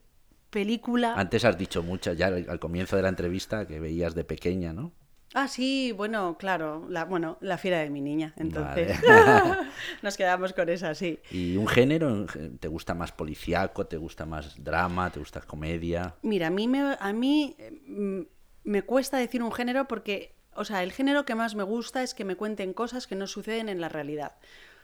película... 0.50 1.14
Antes 1.14 1.44
has 1.44 1.58
dicho 1.58 1.82
muchas, 1.82 2.16
ya 2.16 2.26
al 2.26 2.58
comienzo 2.58 2.96
de 2.96 3.02
la 3.02 3.08
entrevista, 3.08 3.66
que 3.66 3.80
veías 3.80 4.14
de 4.14 4.24
pequeña, 4.24 4.72
¿no? 4.72 4.92
Ah, 5.34 5.46
sí, 5.46 5.92
bueno, 5.92 6.38
claro, 6.38 6.86
la, 6.88 7.04
bueno, 7.04 7.36
la 7.42 7.58
fiera 7.58 7.80
de 7.80 7.90
mi 7.90 8.00
niña, 8.00 8.32
entonces 8.36 8.98
nos 10.02 10.16
quedamos 10.16 10.54
con 10.54 10.70
esa, 10.70 10.94
sí. 10.94 11.18
¿Y 11.30 11.56
un 11.56 11.68
género? 11.68 12.26
¿Te 12.58 12.68
gusta 12.68 12.94
más 12.94 13.12
policiaco? 13.12 13.86
¿Te 13.86 13.98
gusta 13.98 14.24
más 14.24 14.62
drama? 14.62 15.10
¿Te 15.10 15.18
gusta 15.18 15.42
comedia? 15.42 16.14
Mira, 16.22 16.46
a 16.46 16.50
mí 16.50 16.66
me, 16.66 16.96
a 16.98 17.12
mí 17.12 17.54
mm, 17.86 18.20
me 18.64 18.82
cuesta 18.82 19.18
decir 19.18 19.42
un 19.42 19.52
género 19.52 19.86
porque, 19.86 20.34
o 20.54 20.64
sea, 20.64 20.82
el 20.82 20.92
género 20.92 21.26
que 21.26 21.34
más 21.34 21.54
me 21.54 21.62
gusta 21.62 22.02
es 22.02 22.14
que 22.14 22.24
me 22.24 22.36
cuenten 22.36 22.72
cosas 22.72 23.06
que 23.06 23.14
no 23.14 23.26
suceden 23.26 23.68
en 23.68 23.82
la 23.82 23.90
realidad. 23.90 24.36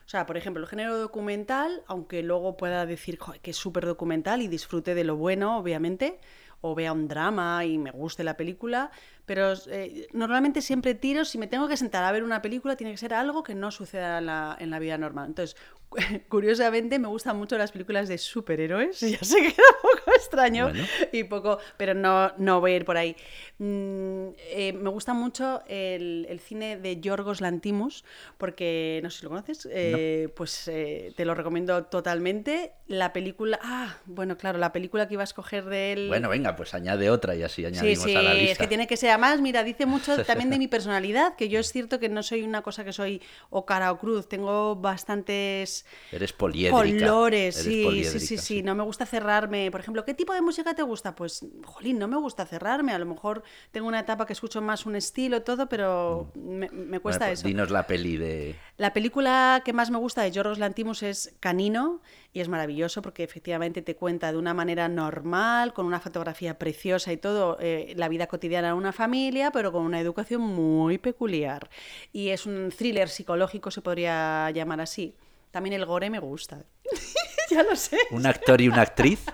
O 0.07 0.09
sea, 0.09 0.27
por 0.27 0.37
ejemplo, 0.37 0.63
el 0.63 0.69
género 0.69 0.99
documental, 0.99 1.83
aunque 1.87 2.23
luego 2.23 2.57
pueda 2.57 2.85
decir 2.85 3.19
que 3.41 3.51
es 3.53 3.57
súper 3.57 3.87
documental 3.87 4.43
y 4.43 4.49
disfrute 4.49 4.95
de 4.95 5.05
lo 5.05 5.17
bueno, 5.17 5.59
obviamente, 5.59 6.21
o 6.67 6.75
vea 6.75 6.95
un 6.95 7.07
drama 7.09 7.63
y 7.67 7.77
me 7.77 7.91
guste 7.91 8.25
la 8.25 8.39
película, 8.39 8.91
pero 9.27 9.53
eh, 9.69 10.07
normalmente 10.13 10.63
siempre 10.63 10.95
tiro, 10.95 11.27
si 11.27 11.37
me 11.37 11.47
tengo 11.47 11.69
que 11.69 11.77
sentar 11.77 12.05
a 12.05 12.11
ver 12.11 12.25
una 12.25 12.41
película, 12.41 12.75
tiene 12.75 12.93
que 12.93 12.97
ser 12.97 13.13
algo 13.13 13.43
que 13.43 13.55
no 13.55 13.71
suceda 13.71 14.19
en 14.19 14.27
la, 14.27 14.57
en 14.59 14.71
la 14.71 14.79
vida 14.79 14.97
normal. 14.97 15.27
Entonces, 15.27 15.57
curiosamente 16.29 16.99
me 16.99 17.09
gustan 17.09 17.37
mucho 17.37 17.59
las 17.59 17.71
películas 17.71 18.09
de 18.09 18.17
superhéroes, 18.17 18.99
ya 19.01 19.19
sé 19.19 19.41
que 19.41 19.49
era 19.49 19.65
un 19.83 19.99
poco 19.99 20.11
extraño 20.17 20.73
y 21.13 21.25
poco, 21.25 21.59
pero 21.77 21.93
no, 21.93 22.33
no 22.39 22.61
voy 22.61 22.73
a 22.73 22.77
ir 22.77 22.87
por 22.87 22.97
ahí. 22.97 23.15
Mm, 23.59 24.29
eh, 24.39 24.73
me 24.73 24.89
gusta 24.89 25.13
mucho 25.13 25.63
el, 25.69 26.27
el, 26.31 26.41
cine 26.41 26.79
de 26.79 26.99
Yorgos 26.99 27.43
Lantimos, 27.43 28.07
porque 28.39 29.01
no 29.03 29.11
sé 29.11 29.19
si 29.19 29.25
lo 29.25 29.31
conoces, 29.31 29.69
eh, 29.71 30.31
pues 30.35 30.65
te 30.65 31.25
lo 31.27 31.35
recomiendo 31.35 31.85
totalmente. 31.85 32.73
La 32.87 33.13
película, 33.13 33.59
ah, 33.63 33.99
bueno, 34.07 34.39
claro, 34.39 34.59
la 34.59 34.73
película 34.73 35.09
que 35.09 35.15
iba 35.15 35.23
a 35.23 35.25
escoger 35.25 35.67
de 35.67 35.93
él... 35.93 36.09
Bueno, 36.09 36.29
venga, 36.29 36.54
pues 36.57 36.75
añade 36.75 37.11
otra 37.11 37.35
y 37.35 37.43
así 37.43 37.65
añadimos 37.65 38.05
a 38.07 38.23
la 38.23 38.35
lista. 38.35 38.53
es 38.53 38.59
que 38.59 38.67
tiene 38.67 38.87
que 38.87 38.97
ser, 38.97 39.11
además, 39.11 39.41
mira, 39.41 39.65
dice 39.65 39.87
mucho 39.87 40.17
también 40.25 40.51
de 40.51 40.59
mi 40.59 40.69
personalidad, 40.69 41.37
que 41.37 41.49
yo 41.49 41.61
es 41.61 41.73
cierto 41.73 41.99
que 41.99 42.09
no 42.09 42.23
soy 42.23 42.43
una 42.43 42.63
cosa 42.63 42.85
que 42.85 42.93
soy 42.93 43.23
o 43.51 43.65
cara 43.67 43.93
o 43.93 43.99
cruz, 43.99 44.29
tengo 44.29 44.77
bastantes 44.77 45.85
Eres 46.13 46.33
poliédrica. 46.33 47.07
Colores, 47.07 47.57
sí, 47.57 48.05
sí, 48.05 48.21
sí, 48.21 48.39
sí, 48.39 48.63
No 48.63 48.75
me 48.75 48.83
gusta 48.83 49.07
cerrarme. 49.07 49.71
Por 49.71 49.81
ejemplo, 49.81 50.05
¿qué 50.05 50.15
tipo 50.15 50.33
de 50.33 50.41
música 50.41 50.75
te 50.75 50.83
gusta? 50.83 51.15
Pues, 51.15 51.45
jolín, 51.65 51.99
no 51.99 52.09
me 52.09 52.17
gusta 52.17 52.47
cerrarme. 52.47 52.93
A 52.93 52.99
lo 52.99 53.07
mejor 53.07 53.43
tengo 53.71 53.89
una 53.89 54.01
etapa 54.01 54.27
que 54.27 54.33
escucho 54.33 54.61
más 54.61 54.87
un 54.87 54.97
estilo, 54.97 55.43
todo, 55.43 55.69
pero 55.69 56.31
mm. 56.35 56.65
me, 56.73 57.01
cuesta 57.01 57.27
pues 57.27 57.41
eso. 57.41 57.49
Dinos 57.49 57.71
la 57.71 57.87
peli 57.87 58.17
de. 58.17 58.57
La 58.77 58.93
película 58.93 59.63
que 59.65 59.73
más 59.73 59.91
me 59.91 59.99
gusta 59.99 60.23
de 60.23 60.31
Yorgos 60.31 60.59
Lantimos 60.59 61.03
es 61.03 61.35
Canino 61.41 62.01
y 62.35 62.41
es 62.41 62.49
maravilloso 62.49 63.01
porque 63.01 63.23
efectivamente 63.23 63.81
te 63.81 63.95
cuenta 63.95 64.33
de 64.33 64.39
una 64.39 64.53
manera 64.55 64.89
normal, 64.89 65.73
con 65.73 65.87
una 65.87 66.01
fotografía 66.01 66.59
preciosa 66.59 67.13
y 67.13 67.17
todo, 67.17 67.57
eh, 67.61 67.95
la 67.97 68.09
vida 68.09 68.27
cotidiana 68.27 68.69
de 68.69 68.75
una 68.75 68.93
familia, 68.93 69.53
pero 69.53 69.71
con 69.71 69.83
una 69.83 70.01
educación 70.01 70.41
muy 70.41 70.99
peculiar. 70.99 71.71
Y 72.13 72.31
es 72.31 72.45
un 72.45 72.73
thriller 72.77 73.09
psicológico, 73.09 73.71
se 73.71 73.83
podría 73.83 74.51
llamar 74.51 74.81
así. 74.81 75.15
También 75.53 75.75
el 75.75 75.87
gore 75.87 76.11
me 76.11 76.19
gusta. 76.19 76.65
ya 77.51 77.63
lo 77.63 77.77
sé. 77.77 77.99
¿Un 78.11 78.27
actor 78.27 78.61
y 78.61 78.67
una 78.67 78.83
actriz? 78.83 79.25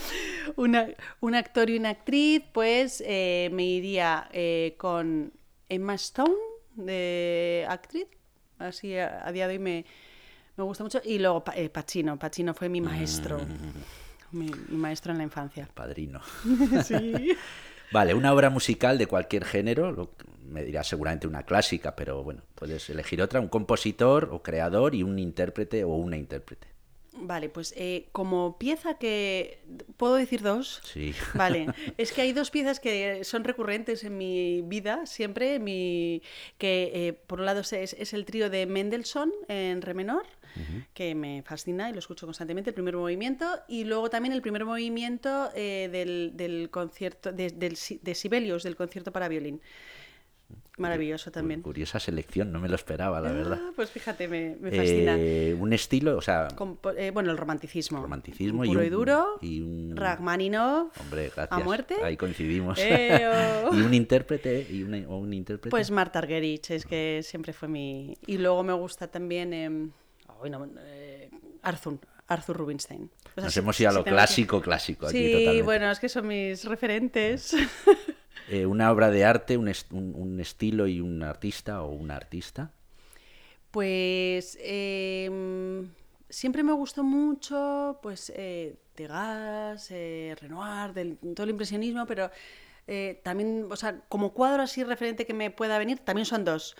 una, 0.56 0.88
un 1.20 1.34
actor 1.34 1.70
y 1.70 1.78
una 1.78 1.88
actriz, 1.88 2.42
pues 2.52 3.02
eh, 3.06 3.48
me 3.50 3.64
iría 3.64 4.28
eh, 4.30 4.74
con 4.76 5.32
Emma 5.70 5.94
Stone, 5.94 6.34
de 6.74 7.64
actriz. 7.66 8.08
Así 8.58 8.94
a, 8.94 9.32
día 9.32 9.48
de 9.48 9.54
hoy 9.54 9.58
me, 9.58 9.86
gusta 10.56 10.84
mucho. 10.84 11.00
Y 11.04 11.18
luego 11.18 11.42
eh, 11.54 11.68
Pacino. 11.68 12.18
Pacino 12.18 12.52
fue 12.54 12.68
mi 12.68 12.80
maestro. 12.80 13.38
Mm. 13.38 14.36
Mi, 14.38 14.50
maestro 14.70 15.12
en 15.12 15.18
la 15.18 15.24
infancia. 15.24 15.68
Padrino. 15.74 16.20
sí. 16.84 17.36
Vale, 17.92 18.14
una 18.14 18.32
obra 18.32 18.48
musical 18.48 18.96
de 18.96 19.06
cualquier 19.06 19.44
género, 19.44 20.10
me 20.48 20.64
dirás 20.64 20.88
seguramente 20.88 21.26
una 21.26 21.42
clásica, 21.42 21.94
pero 21.94 22.22
bueno, 22.22 22.42
puedes 22.54 22.88
elegir 22.88 23.20
otra, 23.20 23.38
un 23.38 23.48
compositor 23.48 24.30
o 24.32 24.42
creador 24.42 24.94
y 24.94 25.02
un 25.02 25.18
intérprete 25.18 25.84
o 25.84 25.90
una 25.96 26.16
intérprete. 26.16 26.68
Vale, 27.14 27.50
pues 27.50 27.74
eh, 27.76 28.08
como 28.12 28.58
pieza 28.58 28.94
que... 28.94 29.60
¿Puedo 29.98 30.14
decir 30.14 30.40
dos? 30.40 30.80
Sí. 30.84 31.14
Vale, 31.34 31.66
es 31.98 32.12
que 32.12 32.22
hay 32.22 32.32
dos 32.32 32.50
piezas 32.50 32.80
que 32.80 33.22
son 33.24 33.44
recurrentes 33.44 34.02
en 34.04 34.16
mi 34.16 34.62
vida, 34.62 35.04
siempre, 35.04 35.58
mi... 35.58 36.22
que 36.56 36.90
eh, 36.94 37.12
por 37.12 37.40
un 37.40 37.46
lado 37.46 37.60
es, 37.60 37.72
es 37.72 38.12
el 38.14 38.24
trío 38.24 38.48
de 38.48 38.64
Mendelssohn 38.66 39.30
en 39.48 39.82
re 39.82 39.92
menor, 39.92 40.24
que 40.94 41.14
me 41.14 41.42
fascina 41.42 41.90
y 41.90 41.92
lo 41.92 41.98
escucho 41.98 42.26
constantemente, 42.26 42.70
el 42.70 42.74
primer 42.74 42.96
movimiento, 42.96 43.46
y 43.68 43.84
luego 43.84 44.10
también 44.10 44.32
el 44.32 44.42
primer 44.42 44.64
movimiento 44.64 45.50
eh, 45.54 45.88
del, 45.90 46.32
del, 46.34 46.70
concierto 46.70 47.32
de, 47.32 47.50
de 47.50 48.14
Sibelius, 48.14 48.62
del 48.62 48.76
concierto 48.76 49.12
para 49.12 49.28
violín. 49.28 49.60
Maravilloso 50.78 51.30
también. 51.30 51.60
Curiosa 51.60 52.00
selección, 52.00 52.50
no 52.50 52.58
me 52.58 52.66
lo 52.66 52.76
esperaba, 52.76 53.20
la 53.20 53.30
verdad. 53.30 53.60
Ah, 53.60 53.72
pues 53.76 53.90
fíjate, 53.90 54.26
me, 54.26 54.56
fascina. 54.70 55.16
Eh, 55.18 55.54
un 55.58 55.72
estilo, 55.74 56.16
o 56.16 56.22
sea. 56.22 56.48
Eh, 56.96 57.10
bueno, 57.12 57.30
el 57.30 57.36
romanticismo. 57.36 58.00
Romanticismo 58.00 58.64
puro 58.64 58.82
y, 58.82 58.88
duro. 58.88 59.38
Y 59.42 59.60
un. 59.60 59.94
Rachmaninoff. 59.94 60.98
Hombre, 60.98 61.30
gracias. 61.34 61.60
A 61.60 61.62
muerte. 61.62 61.96
Ahí 62.02 62.16
coincidimos. 62.16 62.78
y 63.72 63.80
un 63.80 63.92
intérprete. 63.92 64.66
Y 64.70 64.82
o 65.04 65.18
un 65.18 65.34
intérprete. 65.34 65.70
Pues 65.70 65.90
Marta 65.90 66.20
Argerich, 66.20 66.70
es 66.70 66.86
que 66.86 67.20
siempre 67.22 67.52
fue 67.52 67.68
mi. 67.68 68.16
Y 68.26 68.38
luego 68.38 68.62
me 68.62 68.72
gusta 68.72 69.08
también. 69.08 69.92
No, 70.50 70.68
eh. 70.78 71.30
Arthur 71.62 72.56
Rubinstein. 72.56 73.10
Nos 73.36 73.56
hemos 73.56 73.78
ido 73.80 73.90
a 73.90 73.92
lo 73.92 74.04
clásico, 74.04 74.60
clásico. 74.60 75.08
Sí, 75.08 75.60
bueno, 75.62 75.90
es 75.90 76.00
que 76.00 76.08
son 76.08 76.26
mis 76.26 76.64
referentes. 76.64 77.54
Eh, 78.48 78.66
¿Una 78.66 78.90
obra 78.90 79.08
de 79.08 79.24
arte, 79.24 79.56
un, 79.56 79.72
un, 79.92 80.40
estilo 80.40 80.88
y 80.88 81.00
un 81.00 81.22
artista 81.22 81.82
o 81.82 81.92
una 81.92 82.16
artista? 82.16 82.72
Pues 83.70 84.58
em, 84.60 85.88
siempre 86.28 86.64
me 86.64 86.72
gustó 86.72 87.04
mucho, 87.04 88.00
pues, 88.02 88.32
eh, 88.34 88.74
Degas, 88.96 89.88
eh, 89.92 90.36
Renoir, 90.40 90.92
del, 90.92 91.18
todo 91.34 91.44
el 91.44 91.50
impresionismo, 91.50 92.04
pero 92.04 92.30
también, 93.22 93.68
o 93.70 93.76
sea, 93.76 94.00
como 94.08 94.32
cuadro 94.34 94.64
así 94.64 94.82
referente 94.82 95.24
que 95.24 95.34
me 95.34 95.52
pueda 95.52 95.78
venir, 95.78 96.00
también 96.00 96.26
son 96.26 96.44
dos. 96.44 96.74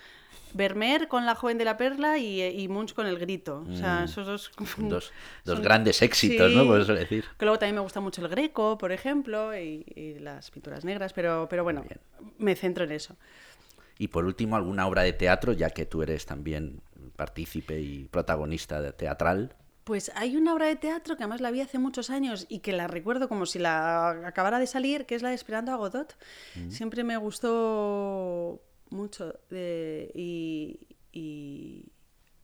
Vermeer 0.53 1.07
con 1.07 1.25
La 1.25 1.35
joven 1.35 1.57
de 1.57 1.65
la 1.65 1.77
perla 1.77 2.17
y, 2.17 2.41
eh, 2.41 2.51
y 2.51 2.67
Munch 2.67 2.93
con 2.93 3.07
El 3.07 3.17
grito. 3.17 3.65
O 3.69 3.75
sea, 3.75 4.01
mm. 4.01 4.03
esos 4.05 4.27
dos... 4.27 4.51
Dos, 4.77 5.11
dos 5.45 5.61
grandes 5.61 6.01
éxitos, 6.01 6.51
¿no? 6.53 6.65
Por 6.65 6.81
eso 6.81 6.93
decir. 6.93 7.25
Que 7.37 7.45
luego 7.45 7.57
también 7.57 7.75
me 7.75 7.81
gusta 7.81 7.99
mucho 7.99 8.21
el 8.21 8.27
greco, 8.27 8.77
por 8.77 8.91
ejemplo, 8.91 9.57
y, 9.57 9.83
las 10.19 10.51
pinturas 10.51 10.83
negras, 10.85 11.13
pero, 11.13 11.47
pero 11.49 11.63
bueno, 11.63 11.83
me 12.37 12.55
centro 12.55 12.83
en 12.83 12.91
eso. 12.91 13.15
Y 13.97 14.07
por 14.07 14.25
último, 14.25 14.55
alguna 14.55 14.87
obra 14.87 15.03
de 15.03 15.13
teatro, 15.13 15.53
ya 15.53 15.69
que 15.69 15.85
tú 15.85 16.01
eres 16.01 16.25
también 16.25 16.81
partícipe 17.15 17.79
y 17.79 18.07
protagonista 18.09 18.91
teatral. 18.93 19.55
Pues 19.83 20.11
hay 20.15 20.37
una 20.37 20.53
obra 20.53 20.67
de 20.67 20.75
teatro 20.75 21.17
que 21.17 21.23
además 21.23 21.41
la 21.41 21.51
vi 21.51 21.61
hace 21.61 21.77
muchos 21.77 22.09
años 22.09 22.45
y 22.47 22.59
que 22.59 22.71
la 22.71 22.87
recuerdo 22.87 23.27
como 23.27 23.45
si 23.45 23.59
la 23.59 24.09
acabara 24.25 24.59
de 24.59 24.67
salir, 24.67 25.05
que 25.05 25.15
es 25.15 25.21
la 25.21 25.29
de 25.29 25.35
Esperando 25.35 25.71
a 25.73 25.75
Godot. 25.75 26.15
Mm. 26.55 26.69
Siempre 26.71 27.03
me 27.03 27.17
gustó 27.17 28.61
mucho 28.93 29.33
y, 29.51 30.79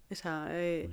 esa... 0.10 0.48
Eh, 0.52 0.90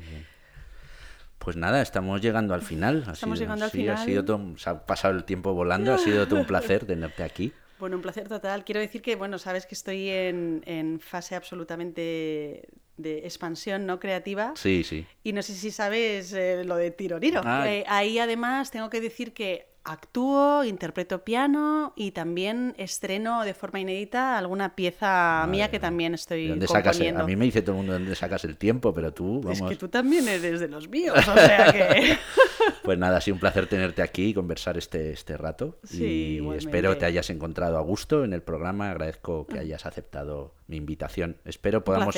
pues 1.38 1.56
nada, 1.56 1.82
estamos 1.82 2.20
llegando 2.20 2.54
al 2.54 2.62
final. 2.62 3.04
Estamos 3.12 3.38
llegando 3.38 3.64
al 3.64 3.70
final. 3.70 3.96
Ha 3.96 4.04
sido 4.04 4.56
se 4.56 4.70
ha 4.70 4.86
pasado 4.86 5.14
el 5.14 5.24
tiempo 5.24 5.54
volando, 5.54 5.92
ha 5.92 5.98
sido 5.98 6.26
todo 6.26 6.40
un 6.40 6.46
placer 6.46 6.84
tenerte 6.86 7.22
aquí. 7.22 7.52
Bueno, 7.78 7.96
un 7.96 8.02
placer 8.02 8.26
total. 8.26 8.64
Quiero 8.64 8.80
decir 8.80 9.02
que, 9.02 9.16
bueno, 9.16 9.38
sabes 9.38 9.66
que 9.66 9.74
estoy 9.74 10.08
en, 10.08 10.62
en 10.66 10.98
fase 10.98 11.34
absolutamente 11.34 12.68
de 12.96 13.18
expansión 13.18 13.86
no 13.86 14.00
creativa. 14.00 14.52
Sí, 14.56 14.82
sí. 14.82 15.06
Y 15.22 15.32
no 15.32 15.42
sé 15.42 15.54
si 15.54 15.70
sabes 15.70 16.32
eh, 16.32 16.64
lo 16.64 16.76
de 16.76 16.90
Tiroriro. 16.90 17.42
Ah. 17.44 17.70
Eh, 17.70 17.84
ahí 17.86 18.18
además 18.18 18.70
tengo 18.70 18.88
que 18.90 19.00
decir 19.00 19.34
que 19.34 19.75
actúo, 19.86 20.64
interpreto 20.64 21.24
piano 21.24 21.92
y 21.96 22.10
también 22.10 22.74
estreno 22.76 23.44
de 23.44 23.54
forma 23.54 23.80
inédita 23.80 24.36
alguna 24.36 24.74
pieza 24.74 25.46
mía 25.48 25.70
que 25.70 25.78
también 25.78 26.14
estoy 26.14 26.48
¿Dónde 26.48 26.66
componiendo. 26.66 27.22
a 27.22 27.26
mí 27.26 27.36
me 27.36 27.44
dice 27.44 27.62
todo 27.62 27.72
el 27.72 27.76
mundo 27.78 27.92
dónde 27.92 28.14
sacas 28.14 28.44
el 28.44 28.56
tiempo, 28.56 28.92
pero 28.92 29.12
tú, 29.12 29.40
vamos... 29.40 29.60
Es 29.60 29.66
que 29.68 29.76
tú 29.76 29.88
también 29.88 30.26
eres 30.26 30.60
de 30.60 30.68
los 30.68 30.88
míos, 30.88 31.16
o 31.16 31.34
sea 31.34 31.72
que... 31.72 32.18
pues 32.82 32.98
nada, 32.98 33.18
ha 33.18 33.20
sido 33.20 33.34
un 33.34 33.40
placer 33.40 33.66
tenerte 33.68 34.02
aquí 34.02 34.28
y 34.28 34.34
conversar 34.34 34.76
este, 34.76 35.12
este 35.12 35.36
rato. 35.36 35.78
Sí, 35.84 36.40
y 36.42 36.54
espero 36.56 36.96
te 36.96 37.06
hayas 37.06 37.30
encontrado 37.30 37.78
a 37.78 37.80
gusto 37.80 38.24
en 38.24 38.32
el 38.32 38.42
programa. 38.42 38.90
Agradezco 38.90 39.46
que 39.46 39.58
hayas 39.58 39.86
aceptado 39.86 40.54
mi 40.66 40.76
invitación. 40.76 41.36
Espero 41.44 41.84
podamos 41.84 42.16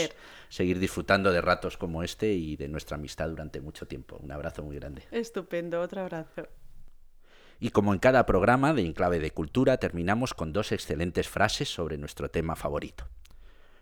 seguir 0.49 0.79
disfrutando 0.79 1.33
de 1.33 1.41
ratos 1.41 1.77
como 1.77 2.03
este 2.03 2.33
y 2.33 2.57
de 2.57 2.69
nuestra 2.69 2.97
amistad 2.97 3.29
durante 3.29 3.61
mucho 3.61 3.87
tiempo. 3.87 4.19
Un 4.23 4.33
abrazo 4.33 4.63
muy 4.63 4.77
grande. 4.77 5.03
Estupendo, 5.11 5.81
otro 5.81 6.03
abrazo. 6.03 6.49
Y 7.61 7.71
como 7.71 7.93
en 7.93 7.99
cada 7.99 8.25
programa 8.25 8.73
de 8.73 8.83
Enclave 8.83 9.19
de 9.19 9.33
Cultura, 9.33 9.79
terminamos 9.79 10.35
con 10.35 10.53
dos 10.53 10.71
excelentes 10.73 11.29
frases 11.29 11.69
sobre 11.69 11.99
nuestro 11.99 12.31
tema 12.31 12.55
favorito. 12.55 13.09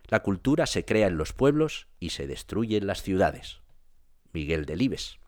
La 0.08 0.22
cultura 0.22 0.66
se 0.66 0.84
crea 0.84 1.08
en 1.08 1.18
los 1.18 1.32
pueblos 1.32 1.88
y 2.00 2.10
se 2.10 2.26
destruye 2.26 2.78
en 2.78 2.86
las 2.86 3.02
ciudades. 3.02 3.60
Miguel 4.32 4.64
Delibes. 4.64 5.18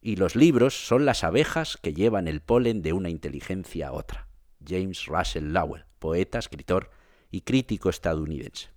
Y 0.00 0.16
los 0.16 0.36
libros 0.36 0.86
son 0.86 1.04
las 1.04 1.24
abejas 1.24 1.76
que 1.76 1.92
llevan 1.92 2.28
el 2.28 2.40
polen 2.40 2.80
de 2.82 2.92
una 2.92 3.10
inteligencia 3.10 3.88
a 3.88 3.92
otra. 3.92 4.28
James 4.66 5.06
Russell 5.06 5.52
Lowell, 5.52 5.84
poeta, 5.98 6.38
escritor 6.38 6.90
y 7.30 7.42
crítico 7.42 7.90
estadounidense. 7.90 8.68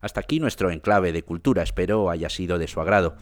Hasta 0.00 0.20
aquí 0.20 0.40
nuestro 0.40 0.70
enclave 0.70 1.12
de 1.12 1.22
cultura, 1.22 1.62
espero 1.62 2.10
haya 2.10 2.30
sido 2.30 2.58
de 2.58 2.66
su 2.66 2.80
agrado 2.80 3.16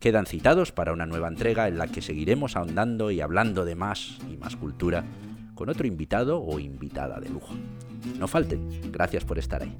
quedan 0.00 0.26
citados 0.26 0.72
para 0.72 0.92
una 0.92 1.06
nueva 1.06 1.28
entrega 1.28 1.68
en 1.68 1.78
la 1.78 1.86
que 1.86 2.02
seguiremos 2.02 2.56
ahondando 2.56 3.10
y 3.10 3.20
hablando 3.20 3.64
de 3.64 3.76
más 3.76 4.18
y 4.32 4.36
más 4.36 4.56
cultura 4.56 5.04
con 5.54 5.68
otro 5.68 5.86
invitado 5.86 6.42
o 6.42 6.58
invitada 6.58 7.20
de 7.20 7.28
lujo. 7.28 7.54
No 8.18 8.26
falten, 8.26 8.90
gracias 8.90 9.24
por 9.24 9.38
estar 9.38 9.62
ahí. 9.62 9.76